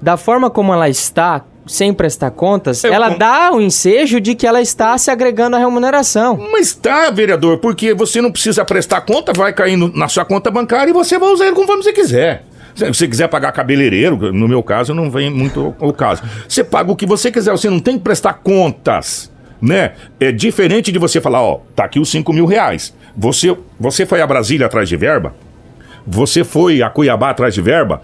Da 0.00 0.16
forma 0.16 0.50
como 0.50 0.72
ela 0.72 0.88
está, 0.88 1.44
sem 1.66 1.92
prestar 1.94 2.30
contas, 2.32 2.82
Eu 2.84 2.92
ela 2.92 3.10
com- 3.12 3.18
dá 3.18 3.52
o 3.52 3.60
ensejo 3.60 4.20
de 4.20 4.34
que 4.34 4.46
ela 4.46 4.60
está 4.60 4.96
se 4.98 5.10
agregando 5.10 5.56
à 5.56 5.58
remuneração. 5.58 6.36
Mas 6.52 6.74
tá, 6.74 7.10
vereador, 7.10 7.58
porque 7.58 7.94
você 7.94 8.20
não 8.20 8.32
precisa 8.32 8.64
prestar 8.64 9.00
conta, 9.02 9.32
vai 9.32 9.52
cair 9.52 9.76
no- 9.76 9.92
na 9.96 10.08
sua 10.08 10.24
conta 10.24 10.50
bancária 10.50 10.90
e 10.90 10.94
você 10.94 11.18
vai 11.18 11.28
usar 11.30 11.46
ele 11.46 11.54
conforme 11.56 11.82
você 11.82 11.92
quiser. 11.92 12.44
Se 12.74 12.86
você 12.88 13.06
quiser 13.06 13.28
pagar 13.28 13.52
cabeleireiro, 13.52 14.32
no 14.32 14.48
meu 14.48 14.62
caso 14.62 14.94
não 14.94 15.10
vem 15.10 15.30
muito 15.30 15.74
o 15.78 15.92
caso. 15.92 16.22
Você 16.48 16.64
paga 16.64 16.90
o 16.90 16.96
que 16.96 17.04
você 17.06 17.30
quiser, 17.30 17.50
você 17.52 17.68
não 17.68 17.78
tem 17.78 17.98
que 17.98 18.02
prestar 18.04 18.34
contas, 18.34 19.30
né? 19.60 19.92
É 20.18 20.32
diferente 20.32 20.90
de 20.90 20.98
você 20.98 21.20
falar, 21.20 21.42
ó, 21.42 21.60
tá 21.76 21.84
aqui 21.84 22.00
os 22.00 22.10
5 22.10 22.32
mil 22.32 22.46
reais. 22.46 22.94
Você, 23.14 23.54
você 23.78 24.06
foi 24.06 24.22
a 24.22 24.26
Brasília 24.26 24.66
atrás 24.66 24.88
de 24.88 24.96
verba? 24.96 25.34
Você 26.06 26.42
foi 26.42 26.82
a 26.82 26.88
Cuiabá 26.90 27.30
atrás 27.30 27.54
de 27.54 27.60
verba? 27.62 28.02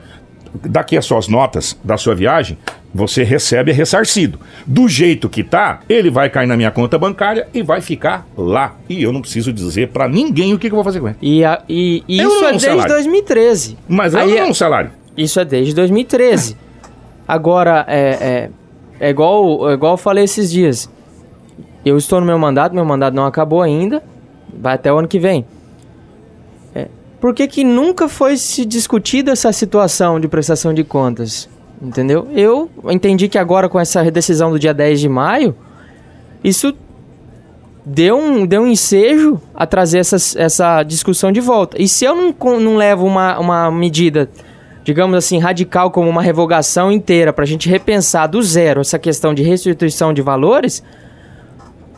Daqui 0.55 0.97
as 0.97 1.05
suas 1.05 1.28
notas 1.28 1.78
da 1.85 1.97
sua 1.97 2.14
viagem, 2.14 2.57
você 2.95 3.23
recebe 3.23 3.71
ressarcido. 3.73 4.38
Do 4.67 4.88
jeito 4.88 5.28
que 5.28 5.45
tá, 5.45 5.81
ele 5.88 6.11
vai 6.11 6.28
cair 6.31 6.47
na 6.47 6.57
minha 6.57 6.71
conta 6.71 6.99
bancária 6.99 7.47
e 7.52 7.62
vai 7.62 7.81
ficar 7.81 8.26
lá. 8.37 8.75
E 8.88 9.02
eu 9.02 9.12
não 9.12 9.21
preciso 9.21 9.52
dizer 9.52 9.88
pra 9.88 10.09
ninguém 10.09 10.55
o 10.55 10.59
que, 10.59 10.69
que 10.69 10.73
eu 10.73 10.76
vou 10.76 10.85
fazer 10.85 11.00
com 11.00 11.09
ele. 11.09 11.17
E, 11.21 11.45
a- 11.45 11.62
e- 11.69 12.02
e 12.09 12.17
isso 12.23 12.45
é 12.45 12.49
um 12.49 12.50
desde 12.52 12.67
salário. 12.69 12.93
2013. 12.95 13.78
Mas 13.88 14.14
Aí 14.14 14.28
não 14.31 14.37
é- 14.37 14.40
é 14.40 14.45
um 14.47 14.55
salário. 14.55 14.90
Isso 15.17 15.38
é 15.38 15.45
desde 15.45 15.75
2013. 15.75 16.57
Agora, 17.26 17.85
é, 17.88 18.00
é, 18.00 18.50
é, 19.07 19.11
igual, 19.11 19.71
é 19.71 19.75
igual 19.75 19.93
eu 19.95 19.99
falei 19.99 20.25
esses 20.25 20.50
dias. 20.50 20.90
Eu 21.85 21.97
estou 21.97 22.21
no 22.21 22.26
meu 22.26 22.38
mandato, 22.38 22.75
meu 22.75 22.85
mandato 22.85 23.14
não 23.14 23.26
acabou 23.26 23.62
ainda. 23.62 24.02
Vai 24.61 24.75
até 24.75 24.93
o 24.93 24.99
ano 24.99 25.09
que 25.09 25.19
vem. 25.19 25.45
Por 27.20 27.34
que, 27.34 27.48
que 27.48 27.64
nunca 27.64 28.08
foi 28.08 28.37
se 28.37 28.64
discutida 28.64 29.32
essa 29.32 29.52
situação 29.52 30.20
de 30.20 30.28
prestação 30.28 30.72
de 30.72 30.84
contas? 30.84 31.48
Entendeu? 31.80 32.28
Eu 32.34 32.70
entendi 32.90 33.28
que 33.28 33.38
agora 33.38 33.68
com 33.68 33.78
essa 33.78 34.08
decisão 34.10 34.50
do 34.50 34.58
dia 34.58 34.75
10 34.75 35.00
de 35.00 35.08
maio, 35.08 35.56
isso 36.42 36.75
deu 37.84 38.18
um, 38.18 38.46
deu 38.46 38.62
um 38.62 38.66
ensejo 38.66 39.40
a 39.54 39.66
trazer 39.66 39.98
essa, 39.98 40.16
essa 40.38 40.82
discussão 40.82 41.32
de 41.32 41.40
volta. 41.40 41.80
E 41.80 41.88
se 41.88 42.04
eu 42.04 42.14
não, 42.14 42.60
não 42.60 42.76
levo 42.76 43.06
uma, 43.06 43.38
uma 43.38 43.70
medida, 43.70 44.28
digamos 44.84 45.16
assim, 45.16 45.38
radical 45.38 45.90
como 45.90 46.08
uma 46.08 46.22
revogação 46.22 46.92
inteira 46.92 47.32
para 47.32 47.44
a 47.44 47.46
gente 47.46 47.68
repensar 47.68 48.26
do 48.26 48.42
zero 48.42 48.80
essa 48.80 48.98
questão 48.98 49.32
de 49.32 49.42
restituição 49.42 50.12
de 50.12 50.20
valores, 50.20 50.82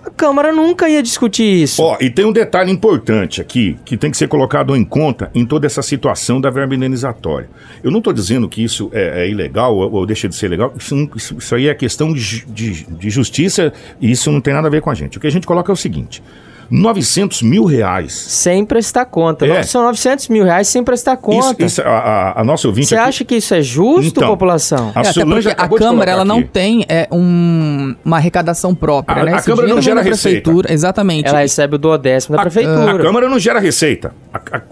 a 0.05 0.11
Câmara 0.11 0.53
nunca 0.53 0.89
ia 0.89 1.03
discutir 1.03 1.63
isso. 1.63 1.83
Ó, 1.83 1.97
e 2.01 2.09
tem 2.11 2.25
um 2.25 2.33
detalhe 2.33 2.71
importante 2.71 3.41
aqui 3.41 3.77
que 3.85 3.97
tem 3.97 4.11
que 4.11 4.17
ser 4.17 4.29
colocado 4.29 4.75
em 4.75 4.85
conta 4.85 5.31
em 5.35 5.45
toda 5.45 5.67
essa 5.67 5.83
situação 5.83 6.41
da 6.41 6.51
verba 6.51 6.75
indenizatória. 6.75 7.49
Eu 7.83 7.91
não 7.91 7.99
estou 7.99 8.13
dizendo 8.13 8.49
que 8.49 8.63
isso 8.63 8.91
é, 8.93 9.23
é 9.25 9.29
ilegal 9.29 9.77
ou, 9.77 9.93
ou, 9.93 10.07
deixa 10.07 10.29
de 10.29 10.35
ser 10.35 10.49
legal, 10.49 10.73
isso, 10.77 11.11
isso, 11.15 11.37
isso 11.39 11.55
aí 11.55 11.69
é 11.69 11.75
questão 11.75 12.13
de, 12.13 12.45
de, 12.47 12.85
de 12.85 13.11
justiça 13.11 13.73
e 14.01 14.11
isso 14.11 14.33
não 14.33 14.41
tem 14.41 14.55
nada 14.55 14.69
a 14.69 14.71
ver 14.71 14.81
com 14.81 14.91
a 14.91 14.95
gente. 14.95 15.19
O 15.19 15.21
que 15.21 15.27
a 15.27 15.31
gente 15.31 15.47
coloca 15.47 15.71
é 15.71 15.75
o 15.75 15.77
seguinte: 15.77 16.23
900 16.71 17.43
mil 17.43 17.65
reais. 17.65 18.13
Sem 18.13 18.65
prestar 18.65 19.05
conta. 19.07 19.47
É. 19.47 19.63
São 19.63 19.83
900 19.85 20.29
mil 20.29 20.45
reais 20.45 20.69
sem 20.69 20.85
prestar 20.85 21.17
conta. 21.17 21.65
Isso, 21.65 21.81
isso, 21.81 21.83
a, 21.83 21.87
a, 21.89 22.41
a 22.41 22.45
nossa 22.45 22.69
ouvinte 22.69 22.89
Você 22.89 22.95
aqui- 22.97 23.09
acha 23.09 23.25
que 23.25 23.35
isso 23.37 23.53
é 23.55 23.61
justo, 23.63 24.07
Então, 24.19 24.29
população? 24.29 24.93
A 24.95 25.01
É, 25.01 25.13
Solange 25.13 25.49
a 25.49 25.69
Câmara 25.69 26.11
ela 26.11 26.25
não 26.25 26.43
tem 26.43 26.85
é, 26.89 27.09
um- 27.11 27.95
uma 28.05 28.17
arrecadação 28.19 28.75
própria, 28.75 29.23
A- 29.23 29.25
né? 29.25 29.35
a 29.35 29.43
Câmara 29.43 29.67
não 29.69 29.81
gera 29.83 30.01
receita. 30.03 30.51
exatamente. 30.69 31.29
Ela 31.29 31.41
recebe 31.41 31.75
o 31.75 31.79
duodécimo 31.79 32.37
da 32.37 32.43
A- 32.43 32.45
prefeitura. 32.45 32.93
A 32.95 32.99
Câmara 32.99 33.29
não 33.29 33.39
gera 33.39 33.59
receita. 33.59 34.13
A- 34.33 34.39
a- 34.59 34.63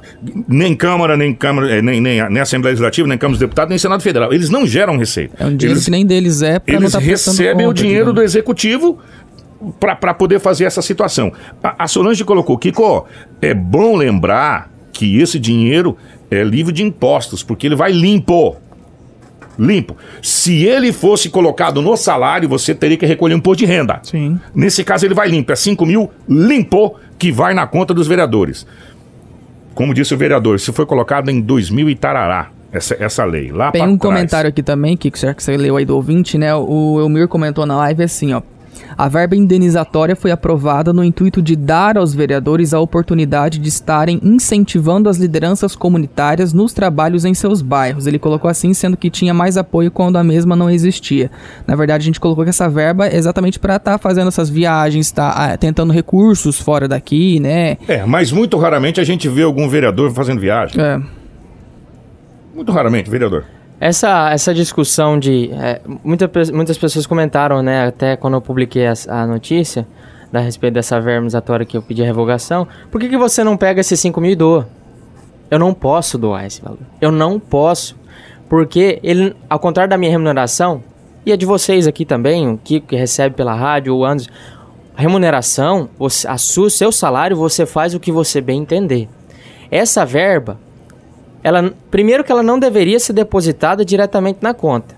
nem 0.48 0.76
Câmara, 0.76 1.16
nem 1.16 1.34
Câmara, 1.34 1.70
eh, 1.78 1.82
nem, 1.82 2.00
nem, 2.00 2.30
nem 2.30 2.40
Assembleia 2.40 2.72
Legislativa, 2.72 3.08
nem 3.08 3.18
Câmara 3.18 3.32
dos 3.32 3.40
Deputados, 3.40 3.70
nem 3.70 3.78
Senado 3.78 4.02
Federal. 4.02 4.32
Eles 4.32 4.50
não 4.50 4.66
geram 4.66 4.96
receita. 4.96 5.34
É 5.38 5.46
um 5.46 5.56
dinheiro 5.56 5.74
eles 5.78 5.84
que 5.84 5.90
nem 5.90 6.06
deles 6.06 6.42
é 6.42 6.60
eles 6.66 6.92
prestando 6.94 7.36
recebem 7.36 7.66
o 7.66 7.72
dinheiro 7.72 8.12
do 8.12 8.22
executivo 8.22 8.98
para 9.80 10.14
poder 10.14 10.38
fazer 10.38 10.64
essa 10.64 10.82
situação. 10.82 11.32
A, 11.62 11.84
a 11.84 11.88
Solange 11.88 12.24
colocou, 12.24 12.56
Kiko, 12.58 13.06
é 13.40 13.52
bom 13.54 13.96
lembrar 13.96 14.70
que 14.92 15.18
esse 15.20 15.38
dinheiro 15.38 15.96
é 16.30 16.42
livre 16.42 16.72
de 16.72 16.82
impostos, 16.82 17.42
porque 17.42 17.66
ele 17.66 17.76
vai 17.76 17.92
limpo. 17.92 18.56
Limpo. 19.58 19.96
Se 20.22 20.64
ele 20.64 20.92
fosse 20.92 21.28
colocado 21.28 21.82
no 21.82 21.96
salário, 21.96 22.48
você 22.48 22.74
teria 22.74 22.96
que 22.96 23.04
recolher 23.06 23.34
um 23.34 23.38
imposto 23.38 23.64
de 23.64 23.66
renda. 23.66 23.98
Sim. 24.04 24.38
Nesse 24.54 24.84
caso, 24.84 25.04
ele 25.04 25.14
vai 25.14 25.28
limpo. 25.28 25.50
É 25.50 25.56
5 25.56 25.84
mil 25.84 26.10
limpo 26.28 26.94
que 27.18 27.32
vai 27.32 27.54
na 27.54 27.66
conta 27.66 27.92
dos 27.92 28.06
vereadores. 28.06 28.64
Como 29.74 29.92
disse 29.92 30.14
o 30.14 30.16
vereador, 30.16 30.56
isso 30.56 30.72
foi 30.72 30.86
colocado 30.86 31.28
em 31.28 31.40
2000 31.40 31.90
e 31.90 31.94
tarará, 31.96 32.50
essa, 32.72 32.96
essa 33.00 33.24
lei. 33.24 33.50
Lá 33.50 33.72
Tem 33.72 33.82
um 33.82 33.96
trás. 33.96 34.00
comentário 34.00 34.48
aqui 34.48 34.62
também, 34.62 34.96
que 34.96 35.10
será 35.18 35.34
que 35.34 35.42
você 35.42 35.56
leu 35.56 35.76
aí 35.76 35.84
do 35.84 35.96
ouvinte, 35.96 36.36
né? 36.38 36.54
O 36.54 37.00
Elmir 37.00 37.26
comentou 37.28 37.64
na 37.66 37.76
live 37.78 38.02
assim, 38.02 38.32
ó. 38.32 38.42
A 38.96 39.08
verba 39.08 39.36
indenizatória 39.36 40.16
foi 40.16 40.30
aprovada 40.30 40.92
no 40.92 41.04
intuito 41.04 41.40
de 41.40 41.54
dar 41.56 41.96
aos 41.96 42.14
vereadores 42.14 42.74
a 42.74 42.80
oportunidade 42.80 43.58
de 43.58 43.68
estarem 43.68 44.20
incentivando 44.22 45.08
as 45.08 45.18
lideranças 45.18 45.76
comunitárias 45.76 46.52
nos 46.52 46.72
trabalhos 46.72 47.24
em 47.24 47.34
seus 47.34 47.62
bairros. 47.62 48.06
Ele 48.06 48.18
colocou 48.18 48.50
assim, 48.50 48.74
sendo 48.74 48.96
que 48.96 49.10
tinha 49.10 49.32
mais 49.34 49.56
apoio 49.56 49.90
quando 49.90 50.16
a 50.16 50.24
mesma 50.24 50.56
não 50.56 50.70
existia. 50.70 51.30
Na 51.66 51.76
verdade, 51.76 52.02
a 52.02 52.06
gente 52.06 52.20
colocou 52.20 52.44
que 52.44 52.50
essa 52.50 52.68
verba 52.68 53.06
é 53.06 53.16
exatamente 53.16 53.58
para 53.58 53.76
estar 53.76 53.98
fazendo 53.98 54.28
essas 54.28 54.48
viagens, 54.48 55.06
estar 55.06 55.56
tentando 55.58 55.92
recursos 55.92 56.60
fora 56.60 56.88
daqui, 56.88 57.40
né? 57.40 57.76
É, 57.86 58.04
mas 58.04 58.32
muito 58.32 58.56
raramente 58.56 59.00
a 59.00 59.04
gente 59.04 59.28
vê 59.28 59.42
algum 59.42 59.68
vereador 59.68 60.10
fazendo 60.12 60.40
viagem. 60.40 60.80
É, 60.80 61.00
Muito 62.54 62.72
raramente, 62.72 63.08
vereador. 63.08 63.44
Essa, 63.80 64.30
essa 64.32 64.52
discussão 64.52 65.18
de. 65.18 65.50
é, 65.52 65.80
muita 66.02 66.30
muitas 66.52 66.76
pessoas 66.76 67.06
comentaram, 67.06 67.62
né? 67.62 67.86
Até 67.86 68.16
quando 68.16 68.34
eu 68.34 68.40
publiquei 68.40 68.86
as- 68.86 69.08
a, 69.08 69.26
notícia 69.26 69.86
da 70.32 70.40
respeito 70.40 70.74
dessa 70.74 71.00
verba 71.00 71.18
indenizatória 71.18 71.64
que 71.64 71.76
eu 71.76 71.82
pedi 71.82 72.02
a 72.02 72.04
revogação. 72.04 72.66
Por 72.90 73.00
que, 73.00 73.08
que 73.08 73.16
você 73.16 73.44
não 73.44 73.56
pega 73.56 73.80
esses 73.80 73.98
5 74.00 74.20
mil 74.20 74.32
e 74.32 74.36
doa? 74.36 74.68
Eu 75.50 75.58
não 75.58 75.72
posso 75.72 76.18
doar 76.18 76.44
esse 76.44 76.60
valor. 76.60 76.80
Eu 77.00 77.10
não 77.12 77.38
posso. 77.38 77.96
Porque 78.48 78.98
ele, 79.02 79.34
ao 79.48 79.58
contrário 79.58 79.88
da 79.90 79.96
minha 79.96 80.10
remuneração, 80.10 80.82
e 81.24 81.32
a 81.32 81.36
de 81.36 81.46
vocês 81.46 81.86
aqui 81.86 82.04
também, 82.04 82.48
o 82.48 82.58
Kiko 82.58 82.88
que 82.88 82.96
recebe 82.96 83.34
pela 83.34 83.54
rádio, 83.54 83.94
o 83.94 84.04
Anderson, 84.04 84.30
a 84.96 85.00
remuneração, 85.00 85.88
a 86.26 86.36
sua, 86.38 86.68
seu 86.68 86.90
salário, 86.90 87.36
você 87.36 87.64
faz 87.64 87.94
o 87.94 88.00
que 88.00 88.10
você 88.10 88.40
bem 88.40 88.60
entender. 88.60 89.08
Essa 89.70 90.04
verba, 90.04 90.58
ela 91.48 91.72
primeiro 91.90 92.22
que 92.22 92.30
ela 92.30 92.42
não 92.42 92.58
deveria 92.58 93.00
ser 93.00 93.12
depositada 93.12 93.84
diretamente 93.84 94.38
na 94.42 94.54
conta. 94.54 94.96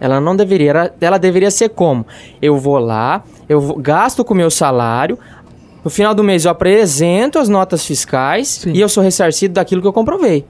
Ela 0.00 0.20
não 0.20 0.34
deveria, 0.34 0.70
ela, 0.70 0.94
ela 1.00 1.18
deveria 1.18 1.50
ser 1.50 1.68
como? 1.70 2.06
Eu 2.40 2.56
vou 2.58 2.78
lá, 2.78 3.22
eu 3.48 3.60
vou- 3.60 3.76
gasto 3.76 4.24
com 4.24 4.32
o 4.32 4.36
meu 4.36 4.50
salário, 4.50 5.18
no 5.84 5.90
final 5.90 6.14
do 6.14 6.24
mês 6.24 6.44
eu 6.44 6.50
apresento 6.50 7.38
as 7.38 7.48
notas 7.48 7.84
fiscais 7.84 8.48
Sim. 8.48 8.72
e 8.72 8.80
eu 8.80 8.88
sou 8.88 9.02
ressarcido 9.02 9.54
daquilo 9.54 9.80
que 9.82 9.86
eu 9.88 9.92
comprovei. 9.92 10.44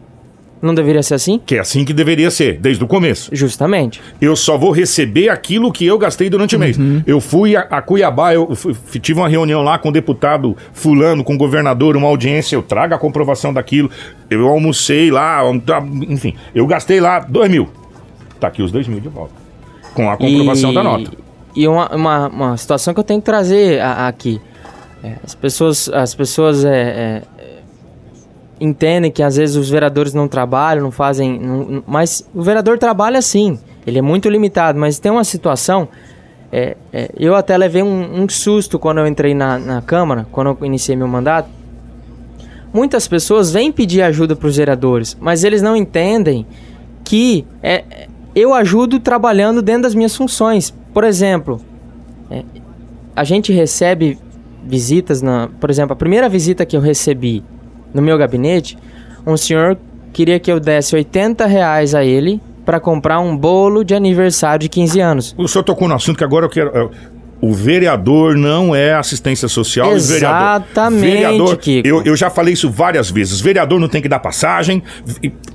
Não 0.62 0.74
deveria 0.74 1.02
ser 1.02 1.14
assim? 1.14 1.40
Que 1.44 1.54
é 1.56 1.58
assim 1.60 1.84
que 1.86 1.92
deveria 1.94 2.30
ser, 2.30 2.58
desde 2.58 2.84
o 2.84 2.86
começo. 2.86 3.30
Justamente. 3.32 4.00
Eu 4.20 4.36
só 4.36 4.58
vou 4.58 4.70
receber 4.72 5.30
aquilo 5.30 5.72
que 5.72 5.86
eu 5.86 5.96
gastei 5.98 6.28
durante 6.28 6.54
o 6.54 6.58
mês. 6.58 6.76
Eu 7.06 7.18
fui 7.20 7.56
a, 7.56 7.60
a 7.62 7.80
Cuiabá, 7.80 8.34
eu 8.34 8.54
fui- 8.54 8.74
tive 9.00 9.18
uma 9.20 9.28
reunião 9.28 9.62
lá 9.62 9.78
com 9.78 9.88
o 9.88 9.92
deputado 9.92 10.54
fulano, 10.74 11.24
com 11.24 11.34
o 11.34 11.38
governador, 11.38 11.96
uma 11.96 12.08
audiência, 12.08 12.54
eu 12.56 12.62
trago 12.62 12.94
a 12.94 12.98
comprovação 12.98 13.54
daquilo. 13.54 13.90
Eu 14.28 14.46
almocei 14.48 15.10
lá, 15.10 15.40
tá, 15.64 15.82
enfim, 16.08 16.34
eu 16.54 16.66
gastei 16.66 17.00
lá 17.00 17.20
dois 17.20 17.50
mil. 17.50 17.68
Tá 18.38 18.48
aqui 18.48 18.62
os 18.62 18.70
dois 18.70 18.86
mil 18.86 19.00
de 19.00 19.08
volta. 19.08 19.32
Com 19.94 20.10
a 20.10 20.16
comprovação 20.16 20.72
E- 20.72 20.74
da 20.74 20.82
nota. 20.84 21.10
E 21.56 21.66
uma, 21.66 21.88
uma, 21.94 22.28
uma 22.28 22.56
situação 22.56 22.92
que 22.94 23.00
eu 23.00 23.04
tenho 23.04 23.20
que 23.20 23.26
trazer 23.26 23.80
a- 23.80 24.06
aqui. 24.08 24.40
É, 25.02 25.14
as 25.24 25.34
pessoas, 25.34 25.88
as 25.88 26.14
pessoas 26.14 26.64
é, 26.64 26.70
é, 26.70 27.22
entendem 28.60 29.10
que 29.10 29.22
às 29.22 29.36
vezes 29.36 29.56
os 29.56 29.70
vereadores 29.70 30.12
não 30.12 30.28
trabalham, 30.28 30.82
não 30.82 30.90
fazem. 30.90 31.38
não- 31.38 31.82
mas 31.86 32.28
o 32.34 32.42
vereador 32.42 32.78
trabalha 32.78 33.22
sim. 33.22 33.58
Ele 33.86 33.98
é 33.98 34.02
muito 34.02 34.28
limitado, 34.28 34.78
mas 34.78 34.98
tem 34.98 35.10
uma 35.10 35.24
situação. 35.24 35.88
é, 36.52 36.76
é, 36.92 37.08
eu 37.16 37.36
até 37.36 37.56
levei 37.56 37.80
um, 37.82 38.22
um 38.22 38.28
susto 38.28 38.76
quando 38.78 38.98
eu 38.98 39.06
entrei 39.06 39.34
na, 39.34 39.56
na 39.58 39.80
Câmara, 39.80 40.26
quando 40.32 40.56
eu 40.60 40.66
iniciei 40.66 40.96
meu 40.96 41.06
mandato. 41.06 41.48
Muitas 42.72 43.06
pessoas 43.08 43.52
vêm 43.52 43.70
pedir 43.72 44.02
ajuda 44.02 44.34
para 44.36 44.48
os 44.48 44.56
vereadores, 44.56 45.16
mas 45.20 45.44
eles 45.44 45.62
não 45.62 45.76
entendem 45.76 46.44
que 47.04 47.44
é, 47.62 47.84
é, 47.90 48.08
eu 48.34 48.52
ajudo 48.52 48.98
trabalhando 49.00 49.62
dentro 49.62 49.82
das 49.82 49.94
minhas 49.94 50.14
funções. 50.16 50.74
Por 50.92 51.04
exemplo, 51.04 51.60
é, 52.30 52.42
a 53.14 53.24
gente 53.24 53.52
recebe 53.52 54.18
visitas, 54.64 55.22
na, 55.22 55.48
por 55.60 55.70
exemplo, 55.70 55.92
a 55.92 55.96
primeira 55.96 56.28
visita 56.28 56.66
que 56.66 56.76
eu 56.76 56.80
recebi 56.80 57.42
no 57.94 58.00
meu 58.02 58.16
gabinete, 58.18 58.76
um 59.26 59.36
senhor 59.36 59.76
queria 60.12 60.38
que 60.40 60.50
eu 60.50 60.58
desse 60.60 60.94
80 60.94 61.46
reais 61.46 61.94
a 61.94 62.04
ele 62.04 62.40
para 62.64 62.78
comprar 62.80 63.20
um 63.20 63.36
bolo 63.36 63.82
de 63.84 63.94
aniversário 63.94 64.60
de 64.60 64.68
15 64.68 65.00
anos. 65.00 65.34
O 65.38 65.48
senhor 65.48 65.64
tocou 65.64 65.88
no 65.88 65.94
assunto 65.94 66.16
que 66.18 66.24
agora 66.24 66.46
eu 66.46 66.50
quero. 66.50 66.70
eu- 66.70 66.90
o 67.42 67.54
vereador 67.54 68.36
não 68.36 68.74
é 68.76 68.92
assistência 68.92 69.48
social 69.48 69.96
e 69.96 69.98
vereador. 69.98 70.62
Exatamente, 70.70 71.00
Vereador, 71.00 71.56
Kiko. 71.56 71.88
Eu, 71.88 72.02
eu 72.04 72.14
já 72.14 72.28
falei 72.28 72.52
isso 72.52 72.70
várias 72.70 73.10
vezes. 73.10 73.40
Vereador 73.40 73.80
não 73.80 73.88
tem 73.88 74.02
que 74.02 74.08
dar 74.10 74.18
passagem. 74.18 74.82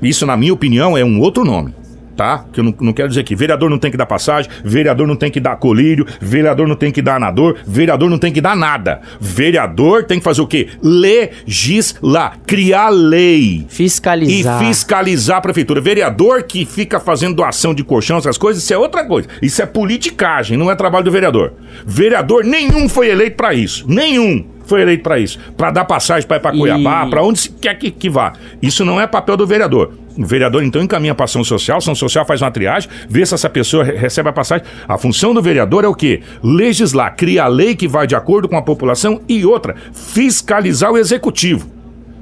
Isso, 0.01 0.25
na 0.25 0.36
minha 0.36 0.51
opinião, 0.51 0.98
é 0.98 1.06
um 1.06 1.20
outro 1.22 1.46
nome. 1.46 1.75
Tá? 2.15 2.45
Que 2.51 2.62
eu 2.62 2.63
não, 2.63 2.74
não 2.79 2.93
quero 2.93 3.10
dizer 3.10 3.24
que 3.24 3.36
vereador 3.36 3.69
não 3.69 3.77
tem 3.77 3.91
que 3.91 3.98
dar 3.98 4.05
passagem, 4.05 4.50
vereador 4.63 5.05
não 5.05 5.15
tem 5.15 5.29
que 5.29 5.39
dar 5.39 5.57
colírio, 5.57 6.05
vereador 6.22 6.67
não 6.67 6.75
tem 6.75 6.91
que 6.91 7.01
dar 7.01 7.15
anador, 7.15 7.57
vereador 7.65 8.10
não 8.10 8.17
tem 8.17 8.31
que 8.31 8.39
dar 8.39 8.55
nada. 8.55 9.01
Vereador 9.19 10.03
tem 10.05 10.17
que 10.19 10.24
fazer 10.24 10.41
o 10.41 10.48
quê? 10.48 10.69
Legislar, 10.81 12.39
criar 12.45 12.89
lei. 12.89 13.65
E 13.65 13.65
Fiscalizar. 13.69 14.60
fiscalizar 14.60 15.38
a 15.38 15.41
prefeitura. 15.41 15.81
Vereador 15.81 16.43
que 16.43 16.65
fica 16.65 17.00
fazendo 17.00 17.36
doação 17.36 17.74
de 17.74 17.84
colchão, 17.84 18.17
essas 18.17 18.38
coisas, 18.38 18.63
isso 18.63 18.74
é 18.74 18.77
outra 18.77 19.05
coisa. 19.05 19.27
Isso 19.41 19.62
é 19.62 19.65
politicagem, 19.65 20.57
não 20.57 20.72
é 20.72 20.75
trabalho 20.75 21.05
do 21.05 21.12
vereador. 21.12 21.53
Vereador 21.86 22.43
nenhum 22.43 22.88
foi 22.88 23.10
eleito 23.10 23.36
pra 23.36 23.53
isso. 23.53 23.86
Nenhum 23.88 24.54
foi 24.65 24.81
eleito 24.81 25.03
pra 25.03 25.19
isso. 25.19 25.39
Pra 25.57 25.72
dar 25.72 25.86
passagem 25.86 26.27
pra 26.27 26.38
ir 26.38 26.39
pra 26.39 26.53
E- 26.53 26.57
Cuiabá, 26.57 27.05
pra 27.07 27.24
onde 27.24 27.39
se 27.39 27.50
quer 27.50 27.75
que, 27.75 27.91
que 27.91 28.10
vá. 28.10 28.34
Isso 28.62 28.84
não 28.86 29.00
é 29.00 29.07
papel 29.07 29.38
do 29.38 29.45
vereador. 29.48 29.93
O 30.17 30.25
vereador 30.25 30.63
então 30.63 30.81
encaminha 30.81 31.13
pra 31.13 31.25
ação 31.25 31.43
social, 31.43 31.77
ação 31.79 31.93
social 31.93 32.25
faz 32.25 32.41
uma 32.41 32.50
triagem, 32.50 32.89
vê 33.10 33.25
se 33.25 33.34
essa 33.34 33.50
pessoa 33.50 33.84
re- 33.84 33.98
recebe 33.98 34.29
a 34.29 34.31
passagem. 34.34 34.65
A 34.88 34.98
função 34.98 35.34
do 35.34 35.41
vereador 35.41 35.84
é 35.84 35.88
o 35.89 35.93
quê? 35.93 36.22
Legislar, 36.41 37.15
criar 37.17 37.48
lei 37.48 37.75
que 37.75 37.86
vai 37.88 38.07
de 38.07 38.15
acordo 38.15 38.48
com 38.48 38.55
a 38.55 38.62
população 38.62 39.19
e 39.27 39.45
outra, 39.45 39.75
fiscalizar 39.91 40.91
o 40.91 40.98
executivo 40.98 41.74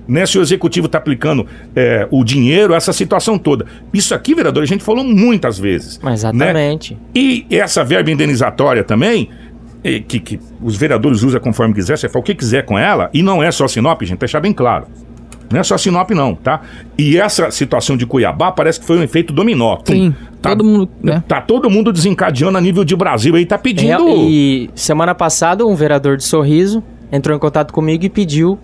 né, 0.05 0.25
se 0.25 0.38
o 0.38 0.41
executivo 0.41 0.88
está 0.88 0.97
aplicando 0.97 1.47
é, 1.73 2.05
o 2.12 2.25
dinheiro, 2.25 2.73
essa 2.73 2.91
situação 2.91 3.38
toda. 3.38 3.65
Isso 3.93 4.13
aqui, 4.13 4.35
vereador, 4.35 4.62
a 4.62 4.65
gente 4.65 4.83
falou 4.83 5.01
muitas 5.01 5.57
vezes. 5.57 5.97
Né? 6.01 6.12
Exatamente. 6.12 6.97
E 7.15 7.45
essa 7.50 7.85
verba 7.85 8.12
indenizatória 8.12 8.83
também, 8.83 9.29
que, 9.83 10.19
que 10.19 10.39
os 10.61 10.75
vereadores 10.75 11.23
usam 11.23 11.39
conforme 11.39 11.73
quiser, 11.73 11.97
você 11.97 12.07
fala 12.07 12.21
o 12.21 12.25
que 12.25 12.33
quiser 12.33 12.65
com 12.65 12.77
ela, 12.77 13.09
e 13.13 13.21
não 13.21 13.43
é 13.43 13.51
só 13.51 13.67
Sinop, 13.67 14.01
gente, 14.03 14.19
deixar 14.19 14.39
bem 14.39 14.53
claro. 14.53 14.87
Não 15.51 15.59
é 15.59 15.63
só 15.63 15.77
Sinop, 15.77 16.09
não, 16.11 16.33
tá? 16.33 16.61
E 16.97 17.17
essa 17.17 17.51
situação 17.51 17.95
de 17.95 18.05
Cuiabá 18.05 18.51
parece 18.51 18.79
que 18.79 18.85
foi 18.85 18.97
um 18.97 19.03
efeito 19.03 19.33
dominó. 19.33 19.75
Tum. 19.75 19.93
Sim, 19.93 20.15
Tá, 20.43 20.49
todo 20.49 20.63
mundo, 20.65 20.89
né? 21.01 21.23
tá 21.25 21.39
todo 21.39 21.69
mundo 21.69 21.93
desencadeando 21.93 22.57
a 22.57 22.61
nível 22.61 22.83
de 22.83 22.93
Brasil 22.97 23.33
aí, 23.35 23.45
tá 23.45 23.57
pedindo. 23.57 24.09
E 24.09 24.69
semana 24.75 25.15
passada, 25.15 25.65
um 25.65 25.73
vereador 25.73 26.17
de 26.17 26.25
Sorriso 26.25 26.83
entrou 27.09 27.33
em 27.33 27.39
contato 27.39 27.71
comigo 27.71 28.03
e 28.03 28.09
pediu 28.09 28.59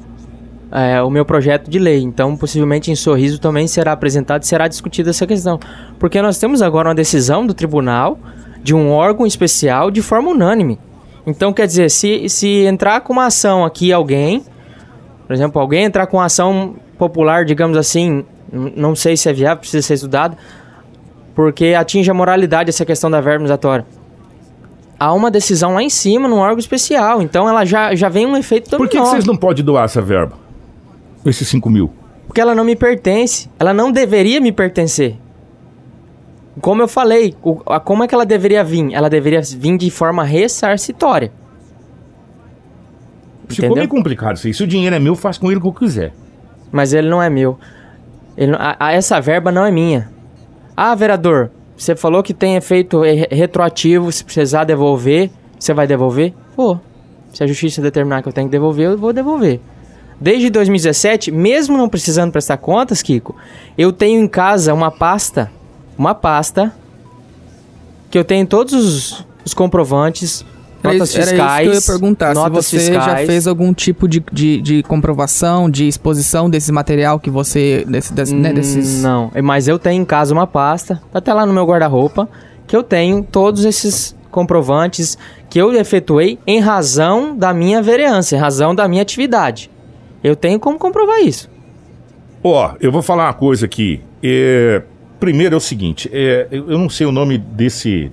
é, 0.73 1.01
o 1.01 1.09
meu 1.09 1.23
projeto 1.23 1.69
de 1.69 1.79
lei. 1.79 2.01
Então, 2.01 2.35
possivelmente 2.35 2.91
em 2.91 2.95
Sorriso 2.95 3.39
também 3.39 3.65
será 3.65 3.93
apresentado 3.93 4.43
e 4.43 4.47
será 4.47 4.67
discutida 4.67 5.11
essa 5.11 5.25
questão. 5.25 5.57
Porque 5.97 6.21
nós 6.21 6.37
temos 6.37 6.61
agora 6.61 6.89
uma 6.89 6.95
decisão 6.95 7.47
do 7.47 7.53
tribunal 7.53 8.19
de 8.61 8.75
um 8.75 8.89
órgão 8.91 9.25
especial 9.25 9.89
de 9.89 10.01
forma 10.01 10.31
unânime. 10.31 10.77
Então, 11.29 11.53
quer 11.53 11.67
dizer, 11.67 11.89
se, 11.91 12.27
se 12.27 12.65
entrar 12.65 13.01
com 13.01 13.13
uma 13.13 13.27
ação 13.27 13.63
aqui 13.63 13.93
alguém, 13.93 14.43
por 15.27 15.33
exemplo, 15.33 15.61
alguém 15.61 15.83
entrar 15.83 16.07
com 16.07 16.17
uma 16.17 16.25
ação 16.25 16.75
popular, 16.97 17.45
digamos 17.45 17.77
assim, 17.77 18.25
não 18.51 18.95
sei 18.95 19.15
se 19.15 19.29
é 19.29 19.33
viável, 19.33 19.57
precisa 19.57 19.85
ser 19.85 19.93
estudado, 19.93 20.35
porque 21.35 21.75
atinge 21.77 22.09
a 22.09 22.13
moralidade 22.13 22.69
essa 22.69 22.83
questão 22.83 23.11
da 23.11 23.21
verba 23.21 23.43
indenizatória. 23.43 23.85
Há 24.99 25.13
uma 25.13 25.29
decisão 25.29 25.75
lá 25.75 25.83
em 25.83 25.89
cima, 25.89 26.27
num 26.27 26.37
órgão 26.37 26.59
especial. 26.59 27.21
Então 27.21 27.47
ela 27.47 27.63
já, 27.63 27.95
já 27.95 28.09
vem 28.09 28.25
um 28.25 28.35
efeito 28.35 28.69
dominó. 28.69 28.85
Por 28.85 28.91
que, 28.91 28.99
que 28.99 29.05
vocês 29.05 29.23
não 29.23 29.37
podem 29.37 29.63
doar 29.63 29.85
essa 29.85 30.01
verba? 30.01 30.35
Esses 31.25 31.47
5 31.47 31.69
mil? 31.69 31.93
Porque 32.27 32.41
ela 32.41 32.53
não 32.53 32.65
me 32.65 32.75
pertence. 32.75 33.49
Ela 33.57 33.73
não 33.73 33.91
deveria 33.91 34.41
me 34.41 34.51
pertencer. 34.51 35.15
Como 36.61 36.81
eu 36.81 36.87
falei, 36.87 37.35
o- 37.43 37.61
a- 37.65 37.79
como 37.79 38.03
é 38.03 38.07
que 38.07 38.13
ela 38.15 38.25
deveria 38.25 38.63
vir? 38.63 38.93
Ela 38.93 39.09
deveria 39.09 39.41
vir 39.41 39.77
de 39.77 39.89
forma 39.89 40.23
ressarcitória. 40.23 41.31
Ficou 43.47 43.75
meio 43.75 43.87
complicado 43.87 44.35
isso 44.37 44.47
aí. 44.47 44.53
Se 44.53 44.63
o 44.63 44.67
dinheiro 44.67 44.95
é 44.95 44.99
meu, 44.99 45.13
eu 45.13 45.17
faço 45.17 45.39
com 45.39 45.47
ele 45.49 45.57
o 45.57 45.61
que 45.61 45.67
eu 45.67 45.73
quiser. 45.73 46.13
Mas 46.71 46.93
ele 46.93 47.09
não 47.09 47.21
é 47.21 47.29
meu. 47.29 47.57
Não- 48.37 48.57
a- 48.59 48.75
a- 48.79 48.91
essa 48.93 49.19
verba 49.19 49.51
não 49.51 49.65
é 49.65 49.71
minha. 49.71 50.09
Ah, 50.77 50.93
vereador, 50.95 51.49
você 51.75 51.95
falou 51.95 52.21
que 52.21 52.33
tem 52.33 52.55
efeito 52.55 53.01
re- 53.01 53.27
retroativo, 53.31 54.11
se 54.11 54.23
precisar 54.23 54.63
devolver, 54.65 55.29
você 55.59 55.73
vai 55.73 55.87
devolver? 55.87 56.33
Vou. 56.55 56.79
Se 57.33 57.43
a 57.43 57.47
justiça 57.47 57.81
determinar 57.81 58.21
que 58.21 58.29
eu 58.29 58.33
tenho 58.33 58.47
que 58.47 58.51
devolver, 58.51 58.85
eu 58.87 58.97
vou 58.97 59.11
devolver. 59.11 59.59
Desde 60.21 60.49
2017, 60.49 61.31
mesmo 61.31 61.77
não 61.77 61.89
precisando 61.89 62.31
prestar 62.31 62.57
contas, 62.57 63.01
Kiko, 63.01 63.35
eu 63.77 63.91
tenho 63.91 64.21
em 64.21 64.27
casa 64.27 64.73
uma 64.73 64.91
pasta, 64.91 65.49
uma 65.99 66.15
pasta, 66.15 66.73
que 68.09 68.17
eu 68.17 68.23
tenho 68.23 68.47
todos 68.47 68.73
os, 68.73 69.25
os 69.45 69.53
comprovantes, 69.53 70.45
Era 70.81 70.93
notas 70.93 71.09
isso, 71.09 71.17
era 71.19 71.27
fiscais. 71.27 71.67
isso 71.67 71.81
que 71.85 71.91
eu 71.91 71.93
ia 71.95 71.99
perguntar. 71.99 72.33
notas 72.33 72.65
se 72.65 72.79
você 72.79 72.93
já 72.93 73.01
fiscais. 73.03 73.27
fez 73.27 73.45
algum 73.47 73.73
tipo 73.73 74.07
de, 74.07 74.23
de, 74.31 74.61
de 74.61 74.83
comprovação, 74.83 75.69
de 75.69 75.87
exposição 75.87 76.49
desse 76.49 76.71
material 76.71 77.19
que 77.19 77.29
você. 77.29 77.85
Desse, 77.87 78.13
desse, 78.13 78.33
né, 78.33 78.53
desses... 78.53 78.99
Hum, 78.99 79.01
Não, 79.01 79.31
mas 79.43 79.67
eu 79.67 79.77
tenho 79.77 80.01
em 80.01 80.05
casa 80.05 80.33
uma 80.33 80.47
pasta, 80.47 81.01
tá 81.11 81.19
até 81.19 81.33
lá 81.33 81.45
no 81.45 81.51
meu 81.53 81.65
guarda-roupa, 81.65 82.29
que 82.65 82.75
eu 82.75 82.81
tenho 82.81 83.21
todos 83.21 83.65
esses 83.65 84.15
comprovantes 84.31 85.17
que 85.49 85.59
eu 85.59 85.73
efetuei 85.73 86.39
em 86.47 86.59
razão 86.61 87.35
da 87.35 87.53
minha 87.53 87.81
vereança, 87.81 88.35
em 88.35 88.39
razão 88.39 88.73
da 88.73 88.87
minha 88.87 89.01
atividade. 89.01 89.69
Eu 90.23 90.35
tenho 90.35 90.59
como 90.59 90.77
comprovar 90.79 91.19
isso. 91.19 91.49
Ó, 92.43 92.71
eu 92.79 92.91
vou 92.91 93.01
falar 93.01 93.25
uma 93.25 93.33
coisa 93.33 93.65
aqui. 93.65 94.01
É, 94.23 94.81
primeiro 95.19 95.55
é 95.55 95.57
o 95.57 95.61
seguinte, 95.61 96.09
é, 96.11 96.47
eu 96.51 96.77
não 96.77 96.89
sei 96.89 97.05
o 97.05 97.11
nome 97.11 97.37
desse 97.37 98.11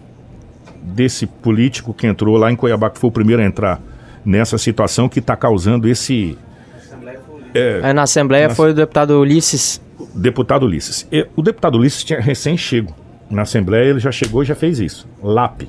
desse 0.83 1.27
político 1.27 1.93
que 1.93 2.07
entrou 2.07 2.37
lá 2.37 2.51
em 2.51 2.55
Cuiabá, 2.55 2.89
que 2.91 2.99
foi 2.99 3.09
o 3.09 3.13
primeiro 3.13 3.43
a 3.43 3.45
entrar 3.45 3.81
nessa 4.25 4.57
situação 4.57 5.09
que 5.09 5.19
está 5.19 5.35
causando 5.35 5.89
esse 5.89 6.39
Aí 7.83 7.93
na 7.93 8.03
Assembleia 8.03 8.45
Nossa. 8.45 8.57
foi 8.57 8.71
o 8.71 8.75
deputado 8.75 9.19
Ulisses. 9.19 9.81
deputado 10.15 10.67
Ulisses. 10.67 11.09
O 11.35 11.43
deputado 11.43 11.79
Ulisses 11.79 12.05
tinha 12.05 12.21
recém-chego 12.21 12.95
na 13.31 13.43
Assembleia, 13.43 13.91
ele 13.91 13.99
já 13.99 14.13
chegou 14.13 14.43
e 14.43 14.47
já 14.47 14.55
fez 14.55 14.79
isso. 14.79 15.09
LAP, 15.23 15.63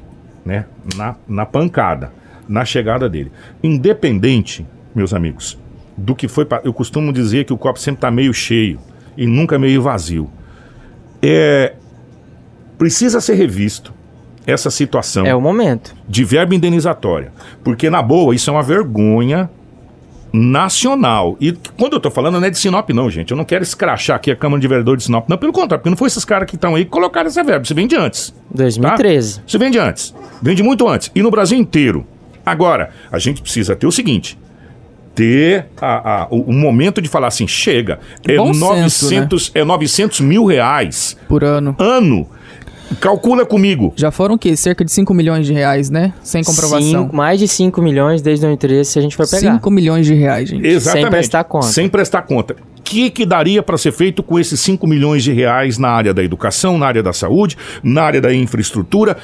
né? 0.45 0.65
Na, 0.95 1.15
na 1.27 1.45
pancada, 1.45 2.11
na 2.47 2.65
chegada 2.65 3.09
dele. 3.09 3.31
Independente, 3.63 4.65
meus 4.93 5.13
amigos, 5.13 5.57
do 5.95 6.15
que 6.15 6.27
foi. 6.27 6.45
Eu 6.63 6.73
costumo 6.73 7.13
dizer 7.13 7.45
que 7.45 7.53
o 7.53 7.57
copo 7.57 7.79
sempre 7.79 7.99
está 7.99 8.11
meio 8.11 8.33
cheio 8.33 8.79
e 9.15 9.25
nunca 9.25 9.57
meio 9.57 9.81
vazio. 9.81 10.29
É, 11.21 11.73
precisa 12.77 13.19
ser 13.21 13.35
revisto 13.35 13.93
essa 14.45 14.69
situação 14.69 15.25
É 15.25 15.35
o 15.35 15.41
momento. 15.41 15.93
de 16.07 16.23
verba 16.23 16.55
indenizatória. 16.55 17.31
Porque, 17.63 17.89
na 17.89 18.01
boa, 18.01 18.33
isso 18.33 18.49
é 18.49 18.53
uma 18.53 18.63
vergonha 18.63 19.49
nacional. 20.31 21.35
E 21.39 21.51
quando 21.77 21.93
eu 21.93 21.99
tô 21.99 22.11
falando, 22.11 22.39
não 22.39 22.47
é 22.47 22.49
de 22.49 22.57
Sinop, 22.57 22.89
não, 22.91 23.09
gente. 23.09 23.31
Eu 23.31 23.37
não 23.37 23.45
quero 23.45 23.63
escrachar 23.63 24.15
aqui 24.17 24.31
a 24.31 24.35
Câmara 24.35 24.61
de 24.61 24.67
Vereadores 24.67 24.99
de 25.03 25.05
Sinop. 25.07 25.27
Não, 25.29 25.37
pelo 25.37 25.51
contrário, 25.51 25.79
porque 25.79 25.89
não 25.89 25.97
foi 25.97 26.07
esses 26.07 26.23
caras 26.23 26.47
que 26.49 26.55
estão 26.55 26.75
aí 26.75 26.85
que 26.85 26.91
colocaram 26.91 27.27
essa 27.27 27.43
verba. 27.43 27.63
Isso 27.63 27.75
vem 27.75 27.87
de 27.87 27.95
antes. 27.95 28.33
2013. 28.53 29.35
Tá? 29.37 29.43
Isso 29.47 29.59
vem 29.59 29.71
de 29.71 29.79
antes. 29.79 30.15
Vem 30.41 30.55
de 30.55 30.63
muito 30.63 30.87
antes. 30.87 31.11
E 31.15 31.21
no 31.21 31.31
Brasil 31.31 31.57
inteiro. 31.57 32.05
Agora, 32.45 32.91
a 33.11 33.19
gente 33.19 33.41
precisa 33.41 33.75
ter 33.75 33.87
o 33.87 33.91
seguinte. 33.91 34.37
Ter 35.17 35.65
a, 35.81 36.21
a- 36.23 36.27
o, 36.29 36.41
o 36.41 36.53
momento 36.53 37.01
de 37.01 37.09
falar 37.09 37.27
assim, 37.27 37.47
chega. 37.47 37.99
É 38.27 38.37
Bom 38.37 38.53
senso, 38.53 39.05
900, 39.05 39.51
é 39.55 39.63
900 39.63 40.19
mil 40.21 40.45
reais 40.45 41.17
Por 41.27 41.43
ano. 41.43 41.75
ano. 41.79 42.27
Calcula 43.01 43.45
comigo. 43.45 43.91
Já 43.97 44.11
foram 44.11 44.35
o 44.35 44.37
quê? 44.37 44.55
Cerca 44.55 44.85
de 44.85 44.91
5 44.91 45.13
milhões 45.13 45.45
de 45.45 45.51
reais, 45.53 45.89
né? 45.89 46.13
Sem 46.23 46.41
comprovação. 46.43 46.81
Cinco- 47.03 47.15
mais 47.15 47.39
de 47.39 47.47
5 47.47 47.81
milhões 47.81 48.21
desde 48.21 48.41
2013, 48.45 48.89
se 48.91 48.99
a 48.99 49.01
gente 49.01 49.15
for 49.15 49.27
pegar. 49.27 49.53
5 49.55 49.71
milhões 49.71 50.05
de 50.05 50.13
reais, 50.13 50.47
gente. 50.49 50.65
Exatamente. 50.65 51.01
Sem 51.03 51.11
prestar 51.11 51.43
conta. 51.43 51.65
Sem 51.67 51.89
prestar 51.89 52.21
conta. 52.21 52.53
O 52.77 52.81
que, 52.89 53.09
que 53.09 53.25
daria 53.25 53.61
para 53.61 53.77
ser 53.77 53.91
feito 53.91 54.23
com 54.23 54.39
esses 54.39 54.57
5 54.61 54.87
milhões 54.87 55.21
de 55.21 55.33
reais 55.33 55.77
na 55.77 55.89
área 55.89 56.13
da 56.13 56.23
educação, 56.23 56.77
na 56.77 56.85
área 56.87 57.03
da 57.03 57.11
saúde, 57.11 57.57
na 57.83 58.03
área 58.03 58.21
da 58.21 58.33
infraestrutura? 58.33 59.17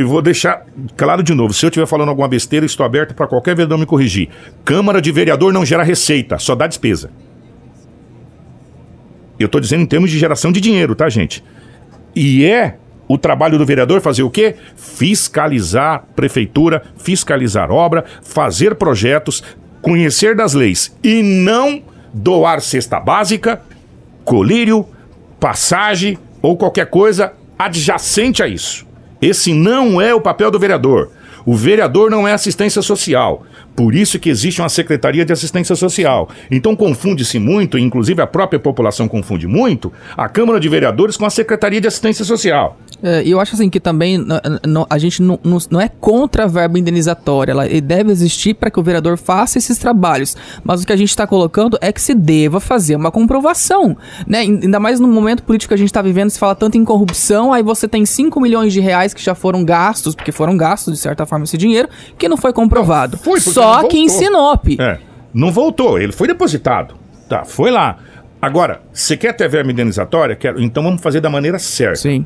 Eu 0.00 0.08
vou 0.08 0.22
deixar 0.22 0.64
claro 0.96 1.22
de 1.22 1.34
novo, 1.34 1.52
se 1.52 1.66
eu 1.66 1.68
estiver 1.68 1.86
falando 1.86 2.08
alguma 2.08 2.26
besteira, 2.26 2.64
estou 2.64 2.86
aberto 2.86 3.14
para 3.14 3.26
qualquer 3.26 3.54
vereador 3.54 3.76
me 3.76 3.84
corrigir. 3.84 4.30
Câmara 4.64 4.98
de 4.98 5.12
vereador 5.12 5.52
não 5.52 5.62
gera 5.62 5.82
receita, 5.82 6.38
só 6.38 6.54
dá 6.54 6.66
despesa. 6.66 7.10
Eu 9.38 9.44
estou 9.44 9.60
dizendo 9.60 9.82
em 9.82 9.86
termos 9.86 10.10
de 10.10 10.18
geração 10.18 10.50
de 10.50 10.58
dinheiro, 10.58 10.94
tá, 10.94 11.06
gente? 11.10 11.44
E 12.16 12.46
é 12.46 12.78
o 13.06 13.18
trabalho 13.18 13.58
do 13.58 13.66
vereador 13.66 14.00
fazer 14.00 14.22
o 14.22 14.30
quê? 14.30 14.56
Fiscalizar 14.74 16.04
prefeitura, 16.16 16.82
fiscalizar 16.96 17.70
obra, 17.70 18.06
fazer 18.22 18.76
projetos, 18.76 19.42
conhecer 19.82 20.34
das 20.34 20.54
leis 20.54 20.96
e 21.04 21.22
não 21.22 21.82
doar 22.14 22.62
cesta 22.62 22.98
básica, 22.98 23.60
colírio, 24.24 24.86
passagem 25.38 26.16
ou 26.40 26.56
qualquer 26.56 26.86
coisa 26.86 27.34
adjacente 27.58 28.42
a 28.42 28.48
isso. 28.48 28.88
Esse 29.20 29.52
não 29.52 30.00
é 30.00 30.14
o 30.14 30.20
papel 30.20 30.50
do 30.50 30.58
vereador. 30.58 31.10
O 31.44 31.54
vereador 31.54 32.10
não 32.10 32.28
é 32.28 32.32
assistência 32.32 32.82
social. 32.82 33.44
Por 33.74 33.94
isso 33.94 34.18
que 34.18 34.28
existe 34.28 34.60
uma 34.60 34.68
Secretaria 34.68 35.24
de 35.24 35.32
Assistência 35.32 35.74
Social. 35.74 36.28
Então 36.50 36.76
confunde-se 36.76 37.38
muito, 37.38 37.78
inclusive 37.78 38.20
a 38.20 38.26
própria 38.26 38.60
população 38.60 39.08
confunde 39.08 39.46
muito, 39.46 39.92
a 40.16 40.28
Câmara 40.28 40.60
de 40.60 40.68
Vereadores 40.68 41.16
com 41.16 41.24
a 41.24 41.30
Secretaria 41.30 41.80
de 41.80 41.88
Assistência 41.88 42.24
Social. 42.24 42.78
É, 43.02 43.22
eu 43.24 43.40
acho 43.40 43.54
assim 43.54 43.70
que 43.70 43.80
também 43.80 44.18
a 44.88 44.98
gente 44.98 45.22
não, 45.22 45.38
não- 45.70 45.80
é 45.80 45.88
contra 45.88 46.44
a 46.44 46.46
verba 46.46 46.78
indenizatória, 46.78 47.52
ela 47.52 47.66
deve 47.80 48.10
existir 48.12 48.54
para 48.54 48.70
que 48.70 48.78
o 48.78 48.82
vereador 48.82 49.16
faça 49.16 49.58
esses 49.58 49.78
trabalhos. 49.78 50.36
Mas 50.62 50.82
o 50.82 50.86
que 50.86 50.92
a 50.92 50.96
gente 50.96 51.08
está 51.10 51.26
colocando 51.26 51.78
é 51.80 51.90
que 51.92 52.00
se 52.00 52.14
deva 52.14 52.60
fazer 52.60 52.96
uma 52.96 53.10
comprovação, 53.10 53.96
né? 54.26 54.40
Ain- 54.40 54.60
Ainda 54.62 54.78
mais 54.78 55.00
no 55.00 55.08
momento 55.08 55.42
político 55.42 55.68
que 55.70 55.74
a 55.74 55.78
gente 55.78 55.88
está 55.88 56.02
vivendo, 56.02 56.30
se 56.30 56.38
fala 56.38 56.54
tanto 56.54 56.76
em 56.76 56.84
corrupção, 56.84 57.52
aí 57.52 57.62
você 57.62 57.88
tem 57.88 58.04
5 58.04 58.40
milhões 58.40 58.72
de 58.72 58.80
reais 58.80 59.14
que 59.14 59.22
já 59.22 59.34
foram 59.34 59.64
gastos, 59.64 60.14
porque 60.14 60.30
foram 60.32 60.56
gastos 60.56 60.94
de 60.94 61.00
certa 61.00 61.24
forma 61.26 61.44
esse 61.44 61.56
dinheiro, 61.56 61.88
que 62.18 62.28
não 62.28 62.36
foi 62.36 62.52
comprovado. 62.52 63.16
Não, 63.16 63.22
foi, 63.24 63.40
Só 63.40 63.84
que 63.84 63.96
em. 63.98 64.08
Sinop. 64.08 64.66
É, 64.78 64.98
não 65.32 65.50
voltou, 65.50 65.98
ele 65.98 66.12
foi 66.12 66.28
depositado. 66.28 66.94
Tá, 67.28 67.44
foi 67.44 67.70
lá. 67.70 67.96
Agora, 68.42 68.80
você 68.92 69.16
quer 69.16 69.34
ter 69.34 69.48
verba 69.48 69.70
indenizatória? 69.70 70.34
Quero. 70.34 70.60
Então 70.62 70.82
vamos 70.82 71.00
fazer 71.02 71.20
da 71.20 71.28
maneira 71.30 71.58
certa. 71.58 71.96
Sim. 71.96 72.24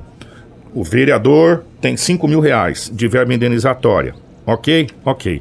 O 0.74 0.82
vereador 0.82 1.64
tem 1.80 1.96
5 1.96 2.26
mil 2.26 2.40
reais 2.40 2.90
de 2.92 3.06
verba 3.06 3.32
indenizatória. 3.32 4.14
Ok? 4.44 4.88
Ok. 5.04 5.40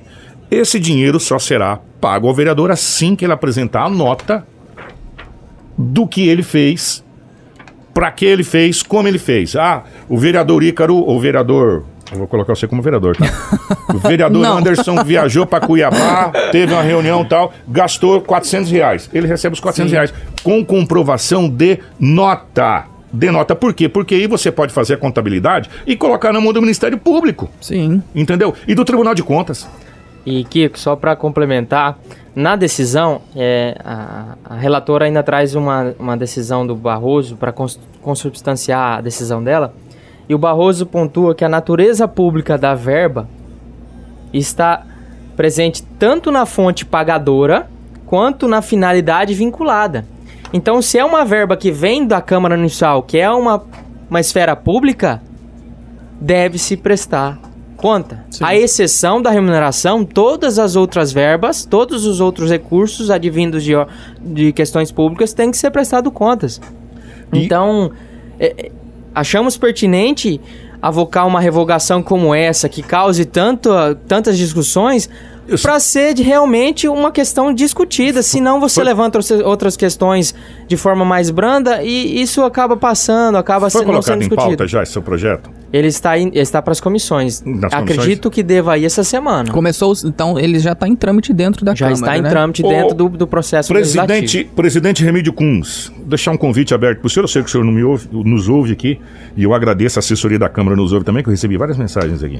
Esse 0.52 0.80
dinheiro 0.80 1.19
só 1.19 1.39
será 1.39 1.80
pago 2.00 2.28
ao 2.28 2.36
vereador 2.36 2.69
assim 2.69 3.15
que 3.15 3.26
ele 3.26 3.34
apresentar 3.34 3.86
a 3.86 3.89
nota 3.89 4.46
do 5.76 6.08
que 6.08 6.28
ele 6.28 6.43
fez, 6.43 7.04
para 7.93 8.12
que 8.12 8.26
ele 8.26 8.43
fez, 8.43 8.84
como 8.84 9.08
ele 9.08 9.17
fez. 9.17 9.56
Ah, 9.56 9.84
o 10.08 10.17
vereador 10.17 10.62
Ícaro, 10.63 10.96
ou 10.96 11.17
o 11.17 11.19
vereador. 11.19 11.86
Eu 12.12 12.19
vou 12.19 12.28
colocar 12.28 12.56
você 12.56 12.67
como 12.67 12.82
vereador, 12.82 13.15
tá? 13.15 13.26
O 13.91 13.98
vereador. 14.08 14.46
Anderson 14.46 15.04
viajou 15.04 15.48
para 15.48 15.65
Cuiabá, 15.65 16.32
teve 16.52 16.74
uma 16.74 16.84
reunião 16.84 17.24
e 17.24 17.28
tal, 17.28 17.52
gastou 17.67 18.22
400 18.22 18.69
reais. 18.69 19.10
Ele 19.12 19.28
recebe 19.28 19.54
os 19.54 19.60
400 19.60 19.91
reais 19.91 20.13
com 20.43 20.63
comprovação 20.63 21.50
de 21.50 21.80
nota. 22.00 22.92
De 23.13 23.30
nota. 23.30 23.56
Por 23.56 23.76
quê? 23.76 23.88
Porque 23.88 24.15
aí 24.15 24.26
você 24.26 24.52
pode 24.52 24.73
fazer 24.73 24.95
a 24.95 24.97
contabilidade 24.97 25.69
e 25.86 25.95
colocar 25.95 26.34
na 26.34 26.41
mão 26.41 26.52
do 26.52 26.60
Ministério 26.60 26.97
Público. 26.97 27.47
Sim. 27.62 28.02
Entendeu? 28.15 28.56
E 28.67 28.73
do 28.73 28.84
Tribunal 28.84 29.13
de 29.13 29.21
Contas. 29.21 29.69
E 30.26 30.43
Kiko, 30.43 30.80
só 30.80 30.95
para 30.95 31.15
complementar, 31.15 31.99
na 32.36 32.56
decisão, 32.56 33.21
é, 33.36 33.78
a, 33.84 34.36
a, 34.43 34.56
relatora 34.56 35.06
ainda 35.06 35.21
traz 35.21 35.54
uma, 35.54 35.93
uma 35.99 36.17
decisão 36.17 36.65
do 36.65 36.76
Barroso 36.76 37.36
para 37.36 37.52
cons, 37.52 37.80
consubstanciar 38.02 38.97
a 38.97 39.02
decisão 39.02 39.43
dela. 39.43 39.73
E 40.28 40.34
o 40.34 40.38
Barroso 40.38 40.86
pontua 40.86 41.36
que 41.36 41.45
a 41.45 41.49
natureza 41.49 42.08
pública 42.08 42.58
da 42.58 42.73
verba 42.73 43.28
está 44.34 44.84
presente 45.36 45.84
tanto 45.99 46.32
na 46.32 46.45
fonte 46.45 46.86
pagadora 46.86 47.69
quanto 48.06 48.47
na 48.47 48.62
finalidade 48.62 49.34
vinculada. 49.34 50.06
Então, 50.54 50.82
se 50.82 51.00
é 51.00 51.04
uma 51.04 51.26
verba 51.26 51.58
que 51.58 51.72
vem 51.72 52.06
da 52.06 52.22
Câmara 52.22 52.56
Municipal, 52.56 53.02
que 53.02 53.18
é 53.18 53.30
uma, 53.30 53.63
uma 54.08 54.20
esfera 54.20 54.56
pública, 54.56 55.20
deve-se 56.22 56.78
prestar 56.78 57.39
conta. 57.76 58.24
Sim. 58.30 58.46
A 58.46 58.56
exceção 58.56 59.22
da 59.22 59.30
remuneração, 59.30 60.06
todas 60.06 60.58
as 60.58 60.76
outras 60.76 61.12
verbas, 61.12 61.66
todos 61.66 62.06
os 62.06 62.22
outros 62.22 62.50
recursos 62.50 63.10
advindos 63.10 63.63
de, 63.63 63.74
de 64.22 64.54
questões 64.54 64.89
públicas 64.92 65.34
têm 65.34 65.52
que 65.52 65.58
ser 65.58 65.72
prestado 65.72 66.10
contas. 66.10 66.62
E... 67.34 67.44
Então, 67.44 67.92
é, 68.39 68.72
achamos 69.13 69.58
pertinente 69.58 70.39
avocar 70.82 71.28
uma 71.28 71.42
revogação 71.42 72.04
como 72.04 72.34
essa, 72.34 72.70
que 72.70 72.84
cause 72.84 73.26
tanto, 73.26 73.70
tantas 74.08 74.38
discussões, 74.38 75.10
para 75.62 75.79
ser 75.79 76.15
realmente 76.17 76.88
uma 76.88 77.12
questão 77.12 77.53
discutida. 77.53 78.21
Senão 78.21 78.60
você 78.60 78.75
Foi... 78.75 78.84
levanta 78.84 79.19
outras 79.43 79.75
questões 79.75 80.34
de 80.67 80.77
forma 80.77 81.03
mais 81.03 81.29
branda 81.29 81.84
e 81.84 82.21
isso 82.21 82.41
acaba 82.43 82.77
passando, 82.77 83.38
acaba 83.38 83.69
Foi 83.69 83.82
sendo, 83.82 83.93
não 83.93 84.01
sendo 84.01 84.19
discutido. 84.19 84.41
em 84.41 84.58
pauta 84.58 84.67
já 84.67 84.84
esse 84.84 84.93
seu 84.93 85.01
projeto? 85.01 85.49
Ele 85.71 85.88
está, 85.88 86.17
in, 86.17 86.32
está 86.36 86.62
para 86.62 86.71
as 86.71 86.79
comissões. 86.79 87.41
Nas 87.43 87.73
Acredito 87.73 88.29
comissões? 88.29 88.34
que 88.36 88.43
deva 88.43 88.77
ir 88.77 88.86
essa 88.86 89.03
semana. 89.03 89.51
Começou, 89.51 89.93
então 90.06 90.39
ele 90.39 90.60
já 90.60 90.73
está 90.73 90.88
em 90.88 90.95
trâmite 90.95 91.34
dentro 91.34 91.65
da 91.65 91.73
já 91.73 91.88
Câmara, 91.88 91.95
Já 91.95 92.06
está 92.06 92.17
em 92.17 92.21
né? 92.21 92.29
trâmite 92.29 92.62
dentro 92.62 92.95
do, 92.95 93.10
do 93.10 93.27
processo 93.27 93.69
presidente, 93.73 94.08
legislativo. 94.10 94.53
Presidente 94.56 95.03
Remídio 95.03 95.34
Kunz, 95.34 95.91
deixar 96.06 96.32
um 96.32 96.38
convite 96.38 96.73
aberto 96.73 96.99
para 96.99 97.08
o 97.08 97.10
senhor. 97.10 97.23
Eu 97.23 97.27
sei 97.27 97.41
que 97.41 97.49
o 97.49 97.51
senhor 97.51 97.63
não 97.63 97.73
me 97.73 97.84
ouve, 97.84 98.08
nos 98.12 98.47
ouve 98.47 98.71
aqui 98.71 98.99
e 99.36 99.43
eu 99.43 99.53
agradeço 99.53 99.97
a 99.97 100.01
assessoria 100.01 100.38
da 100.38 100.47
Câmara 100.47 100.75
nos 100.75 100.93
ouve 100.93 101.06
também, 101.06 101.23
que 101.23 101.29
eu 101.29 101.32
recebi 101.32 101.58
várias 101.58 101.77
mensagens 101.77 102.23
aqui 102.23 102.39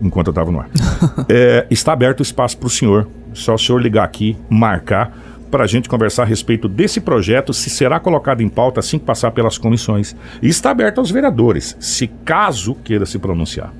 enquanto 0.00 0.28
eu 0.28 0.32
estava 0.32 0.50
no 0.50 0.60
ar. 0.60 0.68
é, 1.28 1.66
está 1.70 1.92
aberto 1.92 2.20
o 2.20 2.22
espaço 2.22 2.56
para 2.58 2.66
o 2.66 2.70
senhor. 2.70 3.08
Só 3.32 3.54
o 3.54 3.58
senhor 3.58 3.80
ligar 3.80 4.04
aqui, 4.04 4.36
marcar, 4.48 5.12
para 5.50 5.64
a 5.64 5.66
gente 5.66 5.88
conversar 5.88 6.22
a 6.22 6.26
respeito 6.26 6.68
desse 6.68 7.00
projeto, 7.00 7.52
se 7.52 7.70
será 7.70 8.00
colocado 8.00 8.42
em 8.42 8.48
pauta 8.48 8.80
assim 8.80 8.98
que 8.98 9.04
passar 9.04 9.30
pelas 9.30 9.58
comissões. 9.58 10.16
E 10.42 10.48
está 10.48 10.70
aberto 10.70 10.98
aos 10.98 11.10
vereadores, 11.10 11.76
se 11.80 12.06
caso 12.24 12.74
queira 12.76 13.06
se 13.06 13.18
pronunciar 13.18 13.72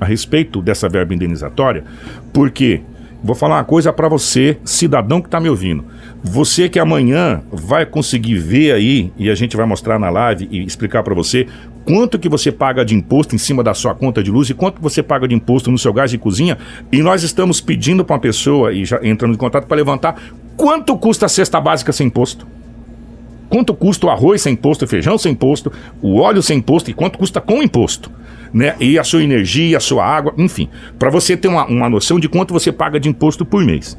a 0.00 0.04
respeito 0.04 0.60
dessa 0.60 0.88
verba 0.88 1.14
indenizatória, 1.14 1.84
porque 2.32 2.82
vou 3.22 3.36
falar 3.36 3.58
uma 3.58 3.64
coisa 3.64 3.92
para 3.92 4.08
você, 4.08 4.58
cidadão 4.64 5.20
que 5.20 5.28
está 5.28 5.38
me 5.38 5.48
ouvindo. 5.48 5.84
Você 6.24 6.68
que 6.68 6.78
amanhã 6.78 7.40
vai 7.52 7.86
conseguir 7.86 8.36
ver 8.36 8.72
aí, 8.72 9.12
e 9.16 9.30
a 9.30 9.34
gente 9.36 9.56
vai 9.56 9.64
mostrar 9.64 10.00
na 10.00 10.10
live 10.10 10.48
e 10.50 10.64
explicar 10.64 11.04
para 11.04 11.14
você 11.14 11.46
quanto 11.84 12.18
que 12.18 12.28
você 12.28 12.52
paga 12.52 12.84
de 12.84 12.94
imposto 12.94 13.34
em 13.34 13.38
cima 13.38 13.62
da 13.62 13.74
sua 13.74 13.94
conta 13.94 14.22
de 14.22 14.30
luz 14.30 14.48
e 14.50 14.54
quanto 14.54 14.80
você 14.80 15.02
paga 15.02 15.26
de 15.26 15.34
imposto 15.34 15.70
no 15.70 15.78
seu 15.78 15.92
gás 15.92 16.10
de 16.10 16.18
cozinha. 16.18 16.58
E 16.90 17.02
nós 17.02 17.22
estamos 17.22 17.60
pedindo 17.60 18.04
para 18.04 18.14
uma 18.14 18.20
pessoa, 18.20 18.72
e 18.72 18.84
já 18.84 19.00
entrando 19.02 19.34
em 19.34 19.38
contato, 19.38 19.66
para 19.66 19.76
levantar 19.76 20.20
quanto 20.56 20.96
custa 20.96 21.26
a 21.26 21.28
cesta 21.28 21.60
básica 21.60 21.92
sem 21.92 22.06
imposto. 22.06 22.46
Quanto 23.48 23.74
custa 23.74 24.06
o 24.06 24.10
arroz 24.10 24.40
sem 24.40 24.54
imposto, 24.54 24.84
o 24.84 24.88
feijão 24.88 25.18
sem 25.18 25.32
imposto, 25.32 25.70
o 26.00 26.18
óleo 26.18 26.42
sem 26.42 26.58
imposto 26.58 26.90
e 26.90 26.94
quanto 26.94 27.18
custa 27.18 27.40
com 27.40 27.62
imposto. 27.62 28.10
Né? 28.52 28.74
E 28.80 28.98
a 28.98 29.04
sua 29.04 29.22
energia, 29.22 29.76
a 29.76 29.80
sua 29.80 30.04
água, 30.04 30.32
enfim. 30.38 30.68
Para 30.98 31.10
você 31.10 31.36
ter 31.36 31.48
uma, 31.48 31.66
uma 31.66 31.90
noção 31.90 32.18
de 32.18 32.28
quanto 32.28 32.52
você 32.52 32.72
paga 32.72 32.98
de 32.98 33.08
imposto 33.08 33.44
por 33.44 33.62
mês. 33.64 33.96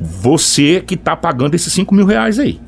Você 0.00 0.82
que 0.86 0.94
está 0.94 1.16
pagando 1.16 1.54
esses 1.54 1.72
5 1.72 1.94
mil 1.94 2.06
reais 2.06 2.38
aí. 2.38 2.60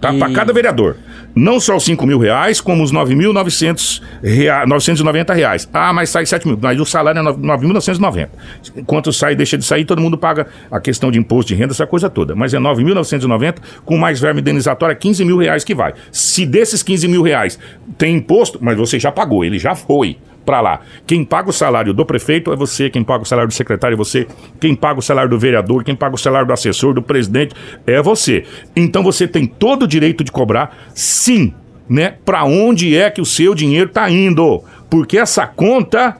Tá? 0.00 0.12
E... 0.12 0.18
Para 0.18 0.32
cada 0.32 0.52
vereador. 0.52 0.96
Não 1.34 1.58
só 1.58 1.76
os 1.76 1.84
5 1.84 2.06
mil 2.06 2.18
reais, 2.18 2.60
como 2.60 2.82
os 2.82 2.92
9.990 2.92 5.34
reais. 5.34 5.68
Ah, 5.72 5.92
mas 5.92 6.10
sai 6.10 6.26
7 6.26 6.46
mil. 6.46 6.58
Mas 6.60 6.78
o 6.78 6.84
salário 6.84 7.20
é 7.20 7.22
9.990. 7.22 8.28
Enquanto 8.76 9.12
sai, 9.12 9.34
deixa 9.34 9.56
de 9.56 9.64
sair, 9.64 9.84
todo 9.84 10.00
mundo 10.00 10.18
paga 10.18 10.46
a 10.70 10.78
questão 10.78 11.10
de 11.10 11.18
imposto 11.18 11.48
de 11.48 11.54
renda, 11.54 11.72
essa 11.72 11.86
coisa 11.86 12.10
toda. 12.10 12.34
Mas 12.34 12.52
é 12.52 12.58
9.990, 12.58 13.56
com 13.84 13.96
mais 13.96 14.20
verba 14.20 14.40
indenizatória, 14.40 14.94
15 14.94 15.24
mil 15.24 15.38
reais 15.38 15.64
que 15.64 15.74
vai. 15.74 15.94
Se 16.10 16.44
desses 16.44 16.82
15 16.82 17.08
mil 17.08 17.22
reais 17.22 17.58
tem 17.96 18.16
imposto, 18.16 18.58
mas 18.60 18.76
você 18.76 18.98
já 18.98 19.10
pagou, 19.10 19.44
ele 19.44 19.58
já 19.58 19.74
foi 19.74 20.18
para 20.44 20.60
lá. 20.60 20.80
Quem 21.06 21.24
paga 21.24 21.50
o 21.50 21.52
salário 21.52 21.92
do 21.92 22.04
prefeito 22.04 22.52
é 22.52 22.56
você, 22.56 22.90
quem 22.90 23.02
paga 23.02 23.22
o 23.22 23.26
salário 23.26 23.48
do 23.48 23.54
secretário 23.54 23.94
é 23.94 23.96
você, 23.96 24.26
quem 24.60 24.74
paga 24.74 24.98
o 24.98 25.02
salário 25.02 25.30
do 25.30 25.38
vereador, 25.38 25.84
quem 25.84 25.94
paga 25.94 26.14
o 26.14 26.18
salário 26.18 26.46
do 26.46 26.52
assessor, 26.52 26.94
do 26.94 27.02
presidente 27.02 27.54
é 27.86 28.00
você. 28.02 28.44
Então 28.74 29.02
você 29.02 29.26
tem 29.26 29.46
todo 29.46 29.84
o 29.84 29.88
direito 29.88 30.24
de 30.24 30.32
cobrar, 30.32 30.76
sim, 30.94 31.52
né? 31.88 32.14
Para 32.24 32.44
onde 32.44 32.96
é 32.96 33.10
que 33.10 33.20
o 33.20 33.26
seu 33.26 33.54
dinheiro 33.54 33.88
está 33.88 34.10
indo? 34.10 34.62
Porque 34.90 35.18
essa 35.18 35.46
conta 35.46 36.16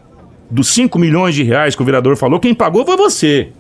dos 0.50 0.68
5 0.68 0.98
milhões 0.98 1.34
de 1.34 1.42
reais 1.42 1.74
que 1.74 1.82
o 1.82 1.84
vereador 1.84 2.16
falou, 2.16 2.38
quem 2.38 2.54
pagou 2.54 2.84
foi 2.84 2.96
você 2.96 3.50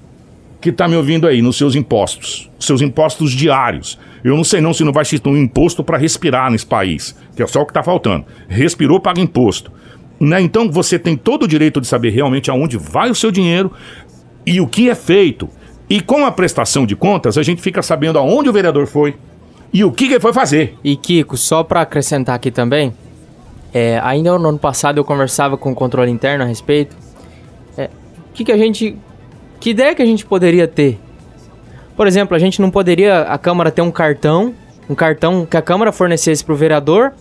que 0.62 0.70
está 0.70 0.86
me 0.86 0.94
ouvindo 0.94 1.26
aí 1.26 1.42
nos 1.42 1.58
seus 1.58 1.74
impostos, 1.74 2.48
seus 2.60 2.80
impostos 2.80 3.32
diários. 3.32 3.98
Eu 4.22 4.36
não 4.36 4.44
sei 4.44 4.60
não 4.60 4.72
se 4.72 4.84
não 4.84 4.92
vai 4.92 5.04
ser 5.04 5.20
um 5.26 5.36
imposto 5.36 5.82
para 5.82 5.98
respirar 5.98 6.52
nesse 6.52 6.64
país, 6.64 7.16
que 7.34 7.42
é 7.42 7.46
só 7.48 7.62
o 7.62 7.66
que 7.66 7.72
está 7.72 7.82
faltando. 7.82 8.24
Respirou, 8.48 9.00
paga 9.00 9.20
imposto. 9.20 9.72
Né? 10.22 10.40
Então 10.40 10.70
você 10.70 11.00
tem 11.00 11.16
todo 11.16 11.42
o 11.42 11.48
direito 11.48 11.80
de 11.80 11.86
saber 11.88 12.10
realmente 12.10 12.48
aonde 12.48 12.78
vai 12.78 13.10
o 13.10 13.14
seu 13.14 13.32
dinheiro 13.32 13.72
e 14.46 14.60
o 14.60 14.68
que 14.68 14.88
é 14.88 14.94
feito. 14.94 15.48
E 15.90 16.00
com 16.00 16.24
a 16.24 16.30
prestação 16.30 16.86
de 16.86 16.94
contas, 16.94 17.36
a 17.36 17.42
gente 17.42 17.60
fica 17.60 17.82
sabendo 17.82 18.20
aonde 18.20 18.48
o 18.48 18.52
vereador 18.52 18.86
foi 18.86 19.16
e 19.72 19.82
o 19.82 19.90
que, 19.90 20.06
que 20.06 20.12
ele 20.12 20.20
foi 20.20 20.32
fazer. 20.32 20.76
E 20.84 20.94
Kiko, 20.94 21.36
só 21.36 21.64
para 21.64 21.80
acrescentar 21.80 22.36
aqui 22.36 22.52
também, 22.52 22.94
é, 23.74 23.98
ainda 24.00 24.38
no 24.38 24.48
ano 24.48 24.58
passado 24.60 24.96
eu 24.96 25.04
conversava 25.04 25.56
com 25.56 25.72
o 25.72 25.74
controle 25.74 26.12
interno 26.12 26.44
a 26.44 26.46
respeito. 26.46 26.96
É, 27.76 27.90
que, 28.32 28.44
que 28.44 28.52
a 28.52 28.56
gente. 28.56 28.96
Que 29.58 29.70
ideia 29.70 29.92
que 29.92 30.02
a 30.02 30.06
gente 30.06 30.24
poderia 30.24 30.68
ter? 30.68 31.00
Por 31.96 32.06
exemplo, 32.06 32.36
a 32.36 32.38
gente 32.38 32.62
não 32.62 32.70
poderia 32.70 33.22
a 33.22 33.38
Câmara 33.38 33.72
ter 33.72 33.82
um 33.82 33.90
cartão, 33.90 34.54
um 34.88 34.94
cartão 34.94 35.44
que 35.44 35.56
a 35.56 35.62
Câmara 35.62 35.90
fornecesse 35.90 36.44
para 36.44 36.54
o 36.54 36.56
vereador 36.56 37.12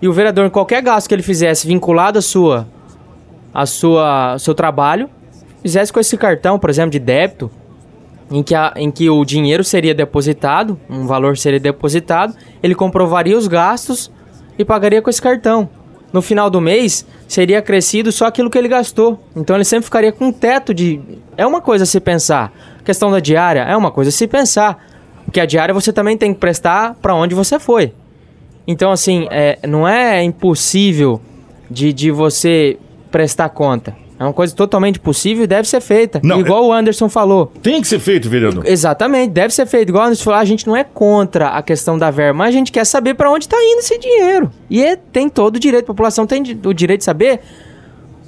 e 0.00 0.08
o 0.08 0.12
vereador, 0.12 0.46
em 0.46 0.50
qualquer 0.50 0.82
gasto 0.82 1.08
que 1.08 1.14
ele 1.14 1.22
fizesse 1.22 1.66
vinculado 1.66 2.18
à 2.18 2.22
sua, 2.22 2.66
à 3.52 3.64
sua, 3.64 4.38
seu 4.38 4.54
trabalho, 4.54 5.08
fizesse 5.62 5.92
com 5.92 5.98
esse 6.00 6.16
cartão, 6.16 6.58
por 6.58 6.70
exemplo, 6.70 6.90
de 6.90 6.98
débito, 6.98 7.50
em 8.30 8.42
que, 8.42 8.54
a, 8.54 8.72
em 8.76 8.90
que 8.90 9.08
o 9.08 9.24
dinheiro 9.24 9.64
seria 9.64 9.94
depositado, 9.94 10.78
um 10.90 11.06
valor 11.06 11.36
seria 11.38 11.60
depositado, 11.60 12.34
ele 12.62 12.74
comprovaria 12.74 13.36
os 13.36 13.46
gastos 13.46 14.10
e 14.58 14.64
pagaria 14.64 15.00
com 15.00 15.08
esse 15.08 15.22
cartão. 15.22 15.68
No 16.12 16.22
final 16.22 16.48
do 16.48 16.60
mês, 16.60 17.06
seria 17.26 17.58
acrescido 17.58 18.10
só 18.12 18.26
aquilo 18.26 18.48
que 18.48 18.56
ele 18.56 18.68
gastou. 18.68 19.20
Então 19.34 19.56
ele 19.56 19.64
sempre 19.64 19.84
ficaria 19.84 20.12
com 20.12 20.26
um 20.26 20.32
teto 20.32 20.72
de. 20.72 21.00
É 21.36 21.46
uma 21.46 21.60
coisa 21.60 21.84
a 21.84 21.86
se 21.86 22.00
pensar. 22.00 22.52
A 22.78 22.82
questão 22.82 23.10
da 23.10 23.20
diária 23.20 23.60
é 23.60 23.76
uma 23.76 23.90
coisa 23.90 24.08
a 24.08 24.12
se 24.12 24.26
pensar. 24.26 24.86
Porque 25.24 25.40
a 25.40 25.46
diária 25.46 25.74
você 25.74 25.92
também 25.92 26.16
tem 26.16 26.32
que 26.32 26.40
prestar 26.40 26.94
para 27.02 27.14
onde 27.14 27.34
você 27.34 27.58
foi. 27.58 27.92
Então, 28.66 28.90
assim, 28.90 29.26
é, 29.30 29.58
não 29.66 29.86
é 29.86 30.22
impossível 30.22 31.20
de, 31.70 31.92
de 31.92 32.10
você 32.10 32.76
prestar 33.10 33.48
conta. 33.50 33.96
É 34.18 34.24
uma 34.24 34.32
coisa 34.32 34.54
totalmente 34.54 34.98
possível 34.98 35.44
e 35.44 35.46
deve 35.46 35.68
ser 35.68 35.80
feita. 35.80 36.20
Não, 36.24 36.40
igual 36.40 36.64
é... 36.64 36.66
o 36.68 36.72
Anderson 36.72 37.08
falou. 37.08 37.52
Tem 37.62 37.80
que 37.82 37.86
ser 37.86 37.98
feito, 37.98 38.30
vereador. 38.30 38.66
Exatamente, 38.66 39.30
deve 39.30 39.52
ser 39.52 39.66
feito. 39.66 39.90
Igual 39.90 40.04
o 40.04 40.06
Anderson 40.06 40.24
falou, 40.24 40.40
a 40.40 40.44
gente 40.44 40.66
não 40.66 40.74
é 40.74 40.82
contra 40.82 41.48
a 41.48 41.62
questão 41.62 41.98
da 41.98 42.10
verba, 42.10 42.38
mas 42.38 42.48
a 42.48 42.52
gente 42.58 42.72
quer 42.72 42.86
saber 42.86 43.14
para 43.14 43.30
onde 43.30 43.44
está 43.44 43.58
indo 43.58 43.80
esse 43.80 43.98
dinheiro. 43.98 44.50
E 44.70 44.82
é, 44.82 44.96
tem 44.96 45.28
todo 45.28 45.56
o 45.56 45.60
direito, 45.60 45.84
a 45.84 45.86
população 45.88 46.26
tem 46.26 46.42
o 46.64 46.72
direito 46.72 47.00
de 47.00 47.04
saber, 47.04 47.40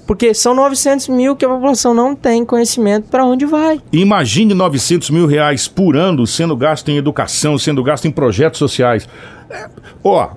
porque 0.08 0.32
são 0.32 0.54
900 0.54 1.08
mil 1.08 1.36
que 1.36 1.44
a 1.44 1.48
população 1.50 1.92
não 1.92 2.16
tem 2.16 2.42
conhecimento 2.42 3.10
para 3.10 3.26
onde 3.26 3.44
vai. 3.44 3.78
Imagine 3.92 4.54
900 4.54 5.10
mil 5.10 5.26
reais 5.26 5.68
por 5.68 5.98
ano 5.98 6.26
sendo 6.26 6.56
gasto 6.56 6.88
em 6.88 6.96
educação, 6.96 7.58
sendo 7.58 7.82
gasto 7.82 8.08
em 8.08 8.10
projetos 8.10 8.58
sociais. 8.58 9.06
É, 9.50 9.68
ó, 10.02 10.30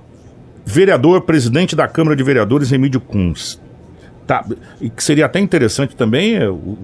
vereador, 0.62 1.22
presidente 1.22 1.74
da 1.74 1.88
Câmara 1.88 2.14
de 2.14 2.22
Vereadores, 2.22 2.70
Remídio 2.70 3.00
Kunz. 3.00 3.58
Tá, 4.26 4.44
e 4.78 4.90
que 4.90 5.02
seria 5.02 5.24
até 5.24 5.40
interessante 5.40 5.96
também, 5.96 6.34
é, 6.36 6.46
o, 6.50 6.76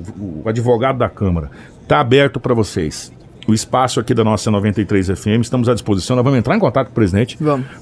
o 0.42 0.42
advogado 0.46 0.96
da 0.96 1.11
Câmara. 1.11 1.51
Está 1.83 2.01
aberto 2.01 2.40
para 2.40 2.55
vocês. 2.55 3.12
O 3.48 3.54
espaço 3.54 3.98
aqui 3.98 4.12
da 4.12 4.22
nossa 4.22 4.50
93 4.50 5.06
FM, 5.06 5.40
estamos 5.40 5.70
à 5.70 5.72
disposição. 5.72 6.14
Nós 6.14 6.22
vamos 6.22 6.38
entrar 6.38 6.54
em 6.54 6.58
contato 6.58 6.88
com 6.88 6.92
o 6.92 6.94
presidente 6.94 7.38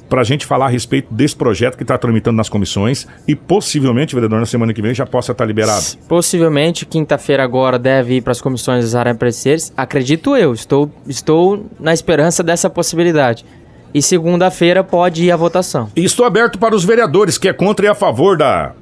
para 0.09 0.21
a 0.21 0.25
gente 0.25 0.47
falar 0.47 0.67
a 0.67 0.69
respeito 0.69 1.13
desse 1.13 1.35
projeto 1.35 1.77
que 1.77 1.83
está 1.83 1.99
tramitando 1.99 2.37
nas 2.37 2.49
comissões 2.49 3.05
e 3.27 3.35
possivelmente, 3.35 4.15
vereador, 4.15 4.39
na 4.39 4.47
semana 4.47 4.73
que 4.73 4.81
vem 4.81 4.95
já 4.95 5.05
possa 5.05 5.33
estar 5.33 5.43
tá 5.43 5.49
liberado. 5.49 5.85
Possivelmente, 6.07 6.87
quinta-feira 6.87 7.43
agora 7.43 7.81
deve 7.81 8.15
ir 8.15 8.21
para 8.21 8.31
as 8.31 8.41
comissões 8.41 8.85
das 8.85 8.95
áreas 8.95 9.17
pareceres. 9.17 9.73
Acredito 9.77 10.37
eu, 10.37 10.55
estou, 10.55 10.89
estou 11.05 11.67
na 11.81 11.93
esperança 11.93 12.45
dessa 12.45 12.71
possibilidade 12.71 13.45
e 13.93 14.01
segunda-feira 14.01 14.85
pode 14.85 15.25
ir 15.25 15.33
à 15.33 15.37
votação. 15.37 15.91
E 15.97 16.05
estou 16.05 16.25
aberto 16.25 16.61
para 16.61 16.77
os 16.77 16.85
vereadores 16.85 17.39
que 17.39 17.49
é 17.49 17.53
contra 17.53 17.87
e 17.87 17.89
a 17.89 17.95
favor 17.97 18.39
da 18.39 18.73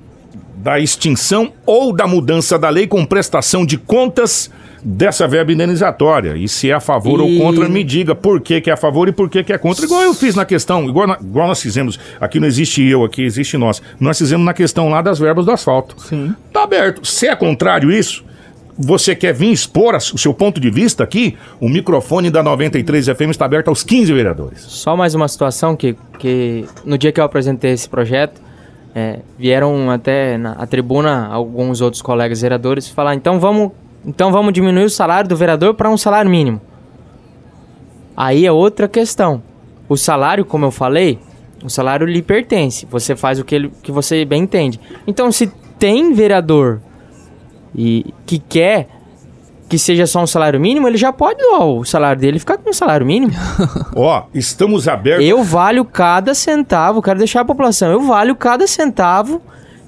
da 0.56 0.78
extinção 0.80 1.52
ou 1.66 1.92
da 1.92 2.06
mudança 2.06 2.58
da 2.58 2.70
lei 2.70 2.86
com 2.86 3.04
prestação 3.04 3.66
de 3.66 3.76
contas 3.76 4.50
dessa 4.84 5.26
verba 5.26 5.50
indenizatória. 5.52 6.36
E 6.36 6.46
se 6.46 6.70
é 6.70 6.74
a 6.74 6.80
favor 6.80 7.18
E- 7.20 7.22
ou 7.38 7.42
contra, 7.42 7.68
me 7.68 7.82
diga 7.82 8.14
por 8.14 8.40
que, 8.40 8.60
que 8.60 8.68
é 8.68 8.72
a 8.74 8.76
favor 8.76 9.08
e 9.08 9.12
por 9.12 9.30
que, 9.30 9.42
que 9.42 9.52
é 9.52 9.58
contra. 9.58 9.84
Igual 9.84 10.02
eu 10.02 10.12
fiz 10.14 10.34
na 10.34 10.44
questão, 10.44 10.84
igual, 10.88 11.06
na- 11.06 11.18
igual 11.20 11.48
nós 11.48 11.60
fizemos. 11.62 11.98
Aqui 12.20 12.38
não 12.38 12.46
existe 12.46 12.82
eu, 12.86 13.02
aqui 13.04 13.22
existe 13.22 13.56
nós. 13.56 13.80
Nós 13.98 14.18
fizemos 14.18 14.44
na 14.44 14.52
questão 14.52 14.88
lá 14.88 15.00
das 15.00 15.18
verbas 15.18 15.46
do 15.46 15.52
asfalto. 15.52 15.96
Sim. 16.00 16.34
Tá 16.52 16.64
aberto. 16.64 17.04
Se 17.06 17.26
é 17.26 17.34
contrário 17.34 17.90
isso, 17.90 18.22
você 18.76 19.14
quer 19.14 19.32
vir 19.32 19.52
expor 19.52 19.94
as- 19.94 20.12
o 20.12 20.18
seu 20.18 20.34
ponto 20.34 20.60
de 20.60 20.68
vista 20.70 21.02
aqui? 21.04 21.36
O 21.60 21.68
microfone 21.68 22.30
da 22.30 22.42
93 22.42 23.06
FM 23.08 23.30
está 23.30 23.44
aberto 23.46 23.68
aos 23.68 23.82
15 23.82 24.12
vereadores. 24.12 24.60
Só 24.62 24.96
mais 24.96 25.14
uma 25.14 25.28
situação 25.28 25.74
que, 25.76 25.96
que 26.18 26.64
no 26.84 26.98
dia 26.98 27.10
que 27.12 27.20
eu 27.20 27.24
apresentei 27.24 27.70
esse 27.72 27.88
projeto, 27.88 28.42
é, 28.94 29.20
vieram 29.38 29.90
até 29.90 30.36
na 30.38 30.52
a 30.52 30.66
tribuna 30.66 31.26
alguns 31.28 31.80
outros 31.80 32.00
colegas 32.02 32.40
vereadores 32.42 32.88
falar, 32.88 33.14
então 33.14 33.40
vamos, 33.40 33.72
então 34.06 34.30
vamos 34.30 34.52
diminuir 34.52 34.84
o 34.84 34.90
salário 34.90 35.28
do 35.28 35.36
vereador 35.36 35.74
para 35.74 35.90
um 35.90 35.96
salário 35.96 36.30
mínimo. 36.30 36.60
Aí 38.16 38.46
é 38.46 38.52
outra 38.52 38.86
questão. 38.86 39.42
O 39.88 39.96
salário, 39.96 40.44
como 40.44 40.64
eu 40.64 40.70
falei, 40.70 41.18
o 41.62 41.70
salário 41.70 42.06
lhe 42.06 42.22
pertence. 42.22 42.86
Você 42.90 43.16
faz 43.16 43.38
o 43.38 43.44
que, 43.44 43.54
ele, 43.54 43.72
que 43.82 43.90
você 43.90 44.24
bem 44.24 44.42
entende. 44.42 44.80
Então, 45.06 45.32
se 45.32 45.50
tem 45.78 46.12
vereador 46.12 46.80
e 47.74 48.14
que 48.24 48.38
quer 48.38 48.88
que 49.68 49.78
seja 49.78 50.06
só 50.06 50.22
um 50.22 50.26
salário 50.26 50.60
mínimo, 50.60 50.86
ele 50.86 50.96
já 50.96 51.12
pode 51.12 51.40
doar 51.40 51.64
o 51.64 51.84
salário 51.84 52.20
dele 52.20 52.36
e 52.36 52.40
ficar 52.40 52.58
com 52.58 52.70
um 52.70 52.72
salário 52.72 53.04
mínimo. 53.04 53.32
Ó, 53.96 54.24
estamos 54.34 54.86
abertos. 54.86 55.26
Eu 55.26 55.42
valho 55.42 55.84
cada 55.84 56.34
centavo, 56.34 57.02
quero 57.02 57.18
deixar 57.18 57.40
a 57.40 57.44
população, 57.44 57.90
eu 57.90 58.02
valho 58.02 58.36
cada 58.36 58.66
centavo 58.66 59.40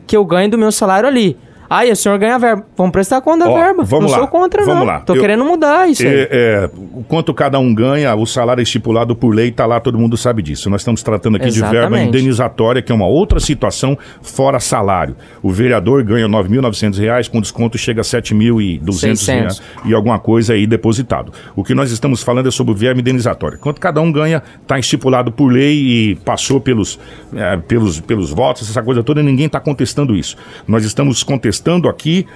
que 0.07 0.17
eu 0.17 0.25
ganho 0.25 0.51
do 0.51 0.59
meu 0.59 0.73
salário 0.73 1.09
ali. 1.09 1.37
Aí, 1.69 1.91
o 1.91 1.97
senhor 1.97 2.19
ganha 2.19 2.39
verba. 2.39 2.65
Vamos 2.77 2.93
prestar 2.93 3.21
conta 3.21 3.45
da 3.45 3.51
Ó, 3.51 3.55
verba. 3.55 3.83
vamos 3.83 4.07
não 4.07 4.13
lá, 4.13 4.19
sou 4.19 4.29
contra, 4.29 4.65
vamos 4.65 4.81
não. 4.81 4.87
lá. 4.87 5.01
Tô 5.01 5.15
Eu- 5.15 5.21
querendo 5.21 5.45
mudar 5.45 5.89
isso. 5.89 6.03
É, 6.07 6.29
é, 6.31 6.71
o 6.95 7.03
quanto 7.03 7.35
cada 7.35 7.59
um 7.59 7.75
ganha, 7.75 8.15
o 8.15 8.25
salário 8.27 8.63
estipulado 8.63 9.17
por 9.17 9.35
lei 9.35 9.49
está 9.49 9.67
lá, 9.67 9.81
todo 9.81 9.99
mundo 9.99 10.17
sabe 10.17 10.43
disso. 10.43 10.71
Nós 10.71 10.83
estamos 10.83 11.03
tratando 11.03 11.37
aqui 11.37 11.49
de 11.51 11.61
verba 11.61 11.77
Exatamente. 11.79 12.09
indenizatória, 12.09 12.81
que 12.83 12.93
é 12.93 12.95
uma 12.95 13.07
outra 13.07 13.41
situação 13.41 13.99
fora 14.23 14.61
salário. 14.61 15.17
O 15.43 15.51
vereador 15.51 16.03
ganha 16.05 16.29
9.900 16.29 16.99
reais, 16.99 17.27
com 17.29 17.41
desconto 17.41 17.77
chega 17.77 18.01
a 18.01 18.05
7.200 18.05 19.03
reais 19.03 19.21
600. 19.57 19.63
e 19.85 19.95
alguma 19.95 20.19
coisa 20.19 20.53
aí 20.53 20.67
depositado. 20.67 21.33
O 21.57 21.65
que 21.65 21.75
nós 21.75 21.91
estamos 21.91 22.23
falando 22.23 22.47
é 22.49 22.51
sobre 22.51 22.73
o 22.73 22.77
verba 22.77 23.01
indenizatório. 23.01 23.59
Quanto 23.59 23.81
cada 23.81 24.01
um 24.01 24.13
ganha, 24.13 24.43
está 24.63 24.79
estipulado 24.79 25.33
por 25.33 25.49
lei 25.53 25.75
e 25.77 26.15
passou 26.17 26.61
pelos, 26.61 26.99
é, 27.35 27.57
pelos, 27.57 27.99
pelos 28.01 28.31
votos, 28.31 28.69
essa 28.71 28.83
coisa 28.83 29.03
toda, 29.03 29.21
e 29.21 29.25
ninguém 29.25 29.47
está 29.47 29.59
contestando 29.59 30.15
isso. 30.15 30.37
Nós 30.69 30.85
estamos 30.85 31.23
contestando 31.23 31.56
aqui 31.89 32.27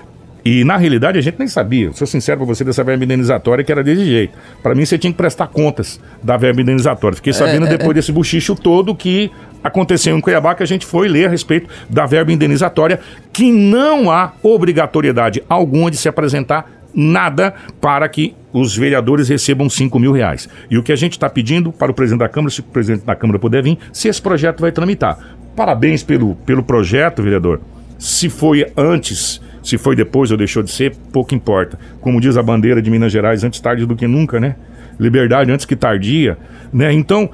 e 0.44 0.64
na 0.64 0.76
realidade 0.76 1.18
a 1.18 1.20
gente 1.20 1.38
nem 1.38 1.48
sabia, 1.48 1.92
sou 1.92 2.06
sincero 2.06 2.38
pra 2.38 2.46
você, 2.46 2.64
dessa 2.64 2.83
verba 2.83 3.04
indenizatória 3.04 3.62
que 3.62 3.70
era 3.70 3.85
desse 3.85 4.04
jeito. 4.04 4.33
Pra 4.62 4.74
mim 4.74 4.85
você 4.85 4.96
tinha 4.96 5.12
que 5.12 5.16
prestar 5.16 5.48
contas 5.48 6.00
da 6.22 6.37
verba 6.37 6.62
indenizatória. 6.62 7.16
Fiquei 7.16 7.33
sabendo 7.33 7.66
depois 7.66 7.94
desse 7.94 8.11
buchicho 8.11 8.54
todo 8.54 8.94
que 8.94 9.30
aconteceu 9.62 10.16
em 10.16 10.20
Cuiabá 10.20 10.54
que 10.54 10.62
a 10.62 10.66
gente 10.66 10.87
foi 10.87 11.09
ler 11.09 11.26
a 11.26 11.28
respeito 11.28 11.68
da 11.88 12.06
verba 12.06 12.33
indenizatória, 12.33 13.00
que 13.33 13.52
não 13.52 14.11
há 14.11 14.33
obrigatoriedade 14.42 15.42
alguma 15.48 15.90
de 15.90 15.98
se 15.98 16.09
apresentar 16.09 16.70
nada 16.94 17.54
para 17.80 18.09
que 18.09 18.35
os 18.52 18.76
vereadores 18.76 19.28
recebam 19.28 19.68
5 19.68 19.98
mil 19.98 20.12
reais. 20.12 20.48
E 20.70 20.76
o 20.76 20.83
que 20.83 20.90
a 20.90 20.96
gente 20.96 21.12
está 21.12 21.28
pedindo 21.28 21.70
para 21.70 21.92
o 21.92 21.94
presidente 21.94 22.20
da 22.20 22.28
Câmara, 22.28 22.50
se 22.50 22.61
o 22.61 22.64
presidente 22.64 23.04
da 23.04 23.14
Câmara 23.14 23.38
puder 23.38 23.62
vir, 23.62 23.78
se 23.92 24.09
esse 24.09 24.20
projeto 24.20 24.61
vai 24.61 24.72
tramitar. 24.72 25.18
Parabéns 25.54 26.02
pelo, 26.02 26.35
pelo 26.35 26.62
projeto, 26.62 27.22
vereador. 27.22 27.61
Se 28.00 28.30
foi 28.30 28.66
antes, 28.76 29.40
se 29.62 29.76
foi 29.76 29.94
depois 29.94 30.30
ou 30.30 30.36
deixou 30.38 30.62
de 30.62 30.70
ser, 30.70 30.96
pouco 31.12 31.34
importa. 31.34 31.78
Como 32.00 32.18
diz 32.20 32.36
a 32.38 32.42
bandeira 32.42 32.80
de 32.80 32.90
Minas 32.90 33.12
Gerais, 33.12 33.44
antes 33.44 33.60
tarde 33.60 33.84
do 33.84 33.94
que 33.94 34.06
nunca, 34.06 34.40
né? 34.40 34.56
Liberdade 34.98 35.52
antes 35.52 35.66
que 35.66 35.76
tardia, 35.76 36.38
né? 36.72 36.90
Então, 36.92 37.28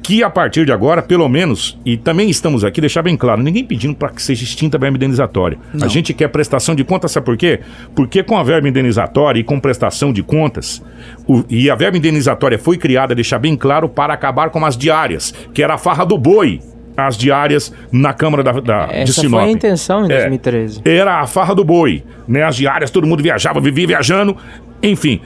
que 0.00 0.22
a 0.22 0.30
partir 0.30 0.64
de 0.64 0.72
agora, 0.72 1.00
pelo 1.02 1.28
menos, 1.28 1.78
e 1.84 1.96
também 1.96 2.28
estamos 2.30 2.64
aqui, 2.64 2.80
deixar 2.80 3.02
bem 3.02 3.16
claro, 3.16 3.40
ninguém 3.42 3.64
pedindo 3.64 3.94
para 3.94 4.08
que 4.10 4.20
seja 4.22 4.42
extinta 4.44 4.76
a 4.76 4.80
verba 4.80 4.96
indenizatória. 4.96 5.58
A 5.80 5.86
gente 5.88 6.12
quer 6.12 6.28
prestação 6.28 6.74
de 6.74 6.82
contas, 6.84 7.12
sabe 7.12 7.26
por 7.26 7.36
quê? 7.36 7.60
Porque 7.94 8.22
com 8.22 8.36
a 8.36 8.42
verba 8.42 8.68
indenizatória 8.68 9.38
e 9.40 9.44
com 9.44 9.58
prestação 9.60 10.12
de 10.12 10.22
contas, 10.22 10.82
o- 11.26 11.44
e 11.48 11.68
a 11.70 11.74
verba 11.76 11.96
indenizatória 11.98 12.58
foi 12.58 12.76
criada, 12.76 13.14
deixar 13.14 13.38
bem 13.38 13.56
claro, 13.56 13.88
para 13.88 14.12
acabar 14.14 14.50
com 14.50 14.64
as 14.64 14.76
diárias, 14.76 15.32
que 15.54 15.62
era 15.62 15.74
a 15.74 15.78
farra 15.78 16.04
do 16.04 16.18
boi, 16.18 16.60
as 16.96 17.16
diárias 17.16 17.72
na 17.90 18.12
Câmara 18.12 18.42
da, 18.42 18.52
da, 18.52 18.86
de 18.86 18.94
Essa 18.94 19.20
Sinop. 19.20 19.40
foi 19.40 19.48
a 19.48 19.52
intenção 19.52 20.02
em 20.06 20.12
É. 20.12 20.16
2013. 20.18 20.82
Era 20.84 21.20
a 21.20 21.26
farra 21.26 21.54
do 21.54 21.64
boi, 21.64 22.02
né? 22.28 22.42
As 22.42 22.56
diárias, 22.56 22.90
todo 22.90 23.06
mundo 23.06 23.22
viajava, 23.22 23.60
vivia 23.60 23.86
viajando. 23.86 24.36
Enfim, 24.82 25.20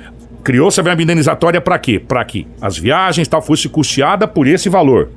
criou-se 0.44 0.79
a 0.79 0.83
verba 0.83 1.02
indenizatória 1.02 1.61
para 1.61 1.79
quê? 1.79 1.98
Para 1.98 2.24
que 2.24 2.46
as 2.61 2.76
viagens 2.79 3.26
tal 3.29 3.42
fosse 3.42 3.68
custeada 3.68 4.29
por 4.29 4.46
esse 4.46 4.68
valor. 4.68 5.11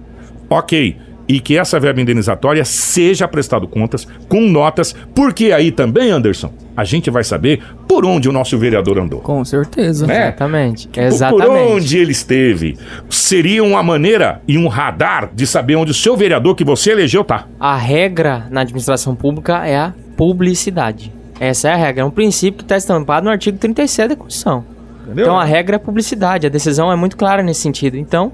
Ok. 0.50 0.98
E 1.30 1.40
que 1.40 1.56
essa 1.56 1.80
verba 1.80 2.02
indenizatória 2.02 2.66
seja 2.66 3.28
prestado 3.28 3.68
contas 3.68 4.08
com 4.28 4.42
notas, 4.42 4.96
porque 5.14 5.52
aí 5.52 5.72
também, 5.72 6.10
Anderson, 6.10 6.52
a 6.76 6.84
gente 6.84 7.12
vai 7.12 7.24
saber 7.24 7.62
por 7.88 8.04
onde 8.04 8.28
o 8.28 8.32
nosso 8.32 8.58
vereador 8.58 8.98
andou. 8.98 9.22
Com 9.22 9.46
certeza. 9.46 10.08
Né? 10.08 10.24
Exatamente. 10.24 10.88
Por 10.88 11.04
Exatamente. 11.04 11.72
onde 11.74 11.98
ele 12.00 12.12
esteve. 12.12 12.78
Seria 13.12 13.64
uma 13.64 13.84
maneira 13.84 14.42
e 14.48 14.58
um 14.58 14.68
radar 14.68 15.30
de 15.32 15.46
saber 15.46 15.76
onde 15.76 15.92
o 15.92 15.94
seu 15.94 16.18
vereador 16.18 16.56
que 16.56 16.64
você 16.64 16.94
elegeu 16.94 17.24
tá. 17.24 17.46
A 17.60 17.78
regra 17.78 18.48
na 18.50 18.62
administração 18.62 19.14
pública 19.14 19.68
é 19.68 19.78
a 19.78 19.94
publicidade. 20.18 21.14
Essa 21.40 21.70
é 21.70 21.74
a 21.74 21.76
regra. 21.76 22.02
É 22.02 22.06
um 22.06 22.12
princípio 22.12 22.58
que 22.58 22.64
está 22.64 22.76
estampado 22.76 23.26
no 23.26 23.32
artigo 23.32 23.58
37 23.58 24.10
da 24.10 24.16
Constituição. 24.16 24.66
Entendeu? 25.04 25.26
Então 25.26 25.40
a 25.40 25.44
regra 25.44 25.76
é 25.76 25.78
a 25.78 25.80
publicidade. 25.80 26.48
A 26.48 26.50
decisão 26.50 26.92
é 26.92 26.96
muito 26.96 27.16
clara 27.16 27.44
nesse 27.44 27.62
sentido. 27.62 27.98
Então 27.98 28.32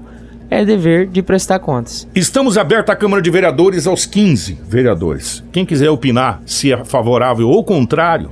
é 0.50 0.64
dever 0.64 1.06
de 1.08 1.22
prestar 1.22 1.58
contas. 1.58 2.06
Estamos 2.14 2.56
abertos 2.56 2.92
à 2.92 2.96
Câmara 2.96 3.22
de 3.22 3.30
Vereadores 3.30 3.86
aos 3.86 4.06
15 4.06 4.58
vereadores. 4.68 5.42
Quem 5.52 5.66
quiser 5.66 5.90
opinar 5.90 6.40
se 6.46 6.72
é 6.72 6.84
favorável 6.84 7.48
ou 7.48 7.64
contrário 7.64 8.30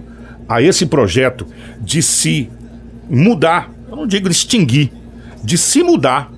a 0.48 0.62
esse 0.62 0.86
projeto 0.86 1.46
de 1.80 2.02
se 2.02 2.50
mudar, 3.08 3.70
eu 3.90 3.96
não 3.96 4.06
digo 4.06 4.28
extinguir, 4.28 4.92
de 5.42 5.58
se 5.58 5.82
mudar 5.82 6.30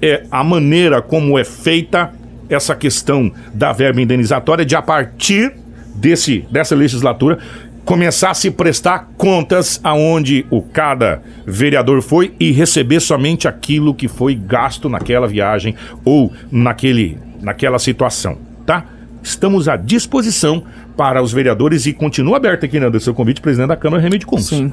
é 0.00 0.24
a 0.30 0.42
maneira 0.42 1.00
como 1.00 1.38
é 1.38 1.44
feita 1.44 2.12
essa 2.48 2.74
questão 2.74 3.32
da 3.54 3.72
verba 3.72 4.00
indenizatória 4.00 4.64
de 4.64 4.74
a 4.74 4.82
partir 4.82 5.52
desse, 5.94 6.44
dessa 6.50 6.74
legislatura 6.74 7.38
começar 7.84 8.30
a 8.30 8.34
se 8.34 8.50
prestar 8.50 9.10
contas 9.16 9.80
aonde 9.82 10.46
o 10.50 10.62
cada 10.62 11.22
vereador 11.46 12.00
foi 12.02 12.34
e 12.38 12.52
receber 12.52 13.00
somente 13.00 13.48
aquilo 13.48 13.94
que 13.94 14.08
foi 14.08 14.34
gasto 14.34 14.88
naquela 14.88 15.26
viagem 15.26 15.74
ou 16.04 16.32
naquele, 16.50 17.18
naquela 17.40 17.78
situação, 17.78 18.38
tá? 18.64 18.84
Estamos 19.22 19.68
à 19.68 19.76
disposição 19.76 20.64
para 20.96 21.22
os 21.22 21.32
vereadores 21.32 21.86
e 21.86 21.92
continua 21.92 22.36
aberto 22.36 22.64
aqui, 22.64 22.80
né, 22.80 22.90
do 22.90 22.98
seu 22.98 23.14
convite, 23.14 23.40
presidente 23.40 23.68
da 23.68 23.76
Câmara, 23.76 24.02
Remédio 24.02 24.26
Cons. 24.26 24.46
Sim. 24.46 24.72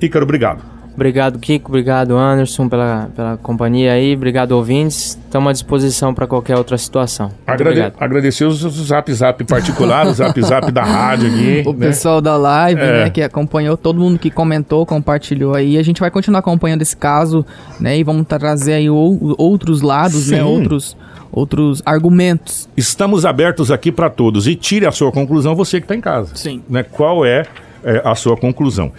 Ícaro, 0.00 0.24
obrigado. 0.24 0.75
Obrigado, 0.96 1.38
Kiko. 1.38 1.68
Obrigado, 1.70 2.16
Anderson, 2.16 2.68
pela, 2.70 3.10
pela 3.14 3.36
companhia 3.36 3.92
aí. 3.92 4.14
Obrigado, 4.16 4.52
ouvintes. 4.52 5.18
Estamos 5.26 5.50
à 5.50 5.52
disposição 5.52 6.14
para 6.14 6.26
qualquer 6.26 6.56
outra 6.56 6.78
situação. 6.78 7.30
Agrade- 7.46 7.78
obrigado. 7.80 8.02
agradecer 8.02 8.46
os, 8.46 8.64
os 8.64 8.74
zap 8.86 9.12
zap 9.12 9.44
particular, 9.44 10.06
o 10.06 10.14
zap 10.14 10.40
zap 10.42 10.72
da 10.72 10.82
rádio 10.82 11.28
aqui. 11.28 11.62
O 11.68 11.74
né? 11.74 11.88
pessoal 11.88 12.22
da 12.22 12.38
live, 12.38 12.80
É. 12.80 13.04
né, 13.04 13.10
que 13.10 13.20
acompanhou, 13.20 13.76
todo 13.76 14.00
mundo 14.00 14.18
que 14.18 14.30
comentou, 14.30 14.86
compartilhou 14.86 15.54
aí. 15.54 15.76
A 15.76 15.82
gente 15.82 16.00
vai 16.00 16.10
continuar 16.10 16.38
acompanhando 16.40 16.80
esse 16.80 16.96
caso, 16.96 17.44
né, 17.78 17.98
e 17.98 18.02
vamos 18.02 18.26
trazer 18.26 18.72
aí 18.72 18.88
ou- 18.88 19.34
outros 19.36 19.82
lados, 19.82 20.30
né, 20.30 20.38
Sim. 20.38 20.42
outros, 20.44 20.96
outros 21.30 21.82
argumentos. 21.84 22.70
Estamos 22.74 23.26
abertos 23.26 23.70
aqui 23.70 23.92
para 23.92 24.08
todos 24.08 24.48
e 24.48 24.54
tire 24.54 24.86
a 24.86 24.90
sua 24.92 25.12
conclusão, 25.12 25.54
você 25.54 25.78
que 25.78 25.84
está 25.84 25.94
em 25.94 26.00
casa. 26.00 26.34
Sim. 26.34 26.62
Né? 26.70 26.82
Qual 26.82 27.22
é, 27.26 27.44
é, 27.84 28.00
a 28.02 28.14
sua 28.14 28.34
conclusão? 28.34 28.90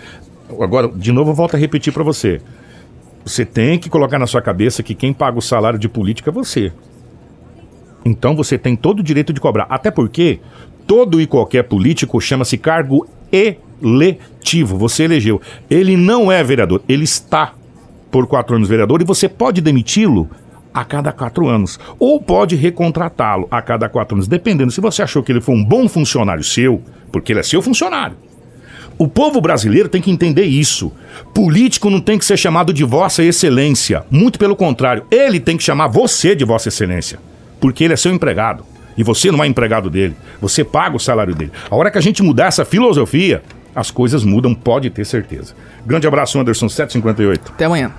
Agora, 0.50 0.88
de 0.88 1.12
novo, 1.12 1.32
eu 1.32 1.36
volto 1.36 1.56
a 1.56 1.60
repetir 1.60 1.92
para 1.94 2.04
você. 2.04 2.42
Você 3.26 3.46
tem 3.46 3.78
que 3.78 3.90
colocar 3.90 4.18
na 4.18 4.26
sua 4.26 4.42
cabeça 4.42 4.82
que 4.82 4.96
quem 4.96 5.14
paga 5.14 5.38
o 5.38 5.42
salário 5.42 5.78
de 5.78 5.90
política 5.90 6.30
é 6.30 6.34
você. 6.34 6.72
Então 8.06 8.36
você 8.36 8.58
tem 8.58 8.76
todo 8.76 9.00
o 9.02 9.04
direito 9.04 9.34
de 9.34 9.42
cobrar. 9.42 9.68
Até 9.70 9.92
porque 9.92 10.40
todo 10.86 11.20
e 11.20 11.28
qualquer 11.28 11.64
político 11.64 12.22
chama-se 12.22 12.58
cargo 12.58 13.06
eletivo. 13.32 14.78
Você 14.78 15.04
elegeu. 15.04 15.42
Ele 15.70 15.98
não 15.98 16.32
é 16.32 16.42
vereador, 16.44 16.82
ele 16.88 17.04
está 17.04 17.54
por 18.10 18.26
quatro 18.26 18.56
anos 18.56 18.70
vereador 18.70 19.02
e 19.02 19.06
você 19.06 19.28
pode 19.28 19.60
demiti-lo 19.60 20.30
a 20.74 20.86
cada 20.86 21.12
quatro 21.12 21.48
anos. 21.48 21.78
Ou 22.00 22.22
pode 22.22 22.56
recontratá-lo 22.56 23.48
a 23.52 23.62
cada 23.62 23.90
quatro 23.90 24.16
anos, 24.16 24.28
dependendo. 24.28 24.72
Se 24.72 24.80
você 24.80 25.02
achou 25.02 25.22
que 25.22 25.32
ele 25.32 25.42
foi 25.42 25.56
um 25.56 25.64
bom 25.64 25.90
funcionário 25.90 26.44
seu, 26.44 26.82
porque 27.12 27.34
ele 27.34 27.42
é 27.42 27.44
seu 27.44 27.62
funcionário. 27.62 28.16
O 28.98 29.08
povo 29.08 29.40
brasileiro 29.40 29.88
tem 29.88 30.02
que 30.02 30.10
entender 30.10 30.46
isso. 30.46 30.92
Político 31.34 31.90
não 31.90 32.02
tem 32.02 32.18
que 32.18 32.26
ser 32.26 32.36
chamado 32.36 32.74
de 32.74 32.84
Vossa 32.84 33.24
Excelência. 33.24 34.04
Muito 34.10 34.40
pelo 34.40 34.56
contrário, 34.56 35.06
ele 35.12 35.40
tem 35.40 35.56
que 35.56 35.64
chamar 35.64 35.88
você 35.88 36.36
de 36.36 36.44
Vossa 36.44 36.70
Excelência. 36.70 37.20
Porque 37.60 37.84
ele 37.84 37.94
é 37.94 37.98
seu 37.98 38.12
empregado. 38.12 38.66
E 38.98 39.04
você 39.04 39.32
não 39.32 39.44
é 39.44 39.48
empregado 39.48 39.90
dele. 39.90 40.16
Você 40.42 40.64
paga 40.64 40.96
o 40.96 41.00
salário 41.00 41.36
dele. 41.36 41.52
A 41.70 41.76
hora 41.76 41.92
que 41.92 41.98
a 42.00 42.02
gente 42.02 42.24
mudar 42.24 42.48
essa 42.48 42.66
filosofia, 42.66 43.44
as 43.76 43.92
coisas 43.92 44.24
mudam, 44.24 44.56
pode 44.56 44.90
ter 44.90 45.06
certeza. 45.06 45.54
Grande 45.86 46.08
abraço, 46.08 46.40
Anderson 46.40 46.68
758. 46.68 47.52
Até 47.54 47.66
amanhã. 47.66 47.92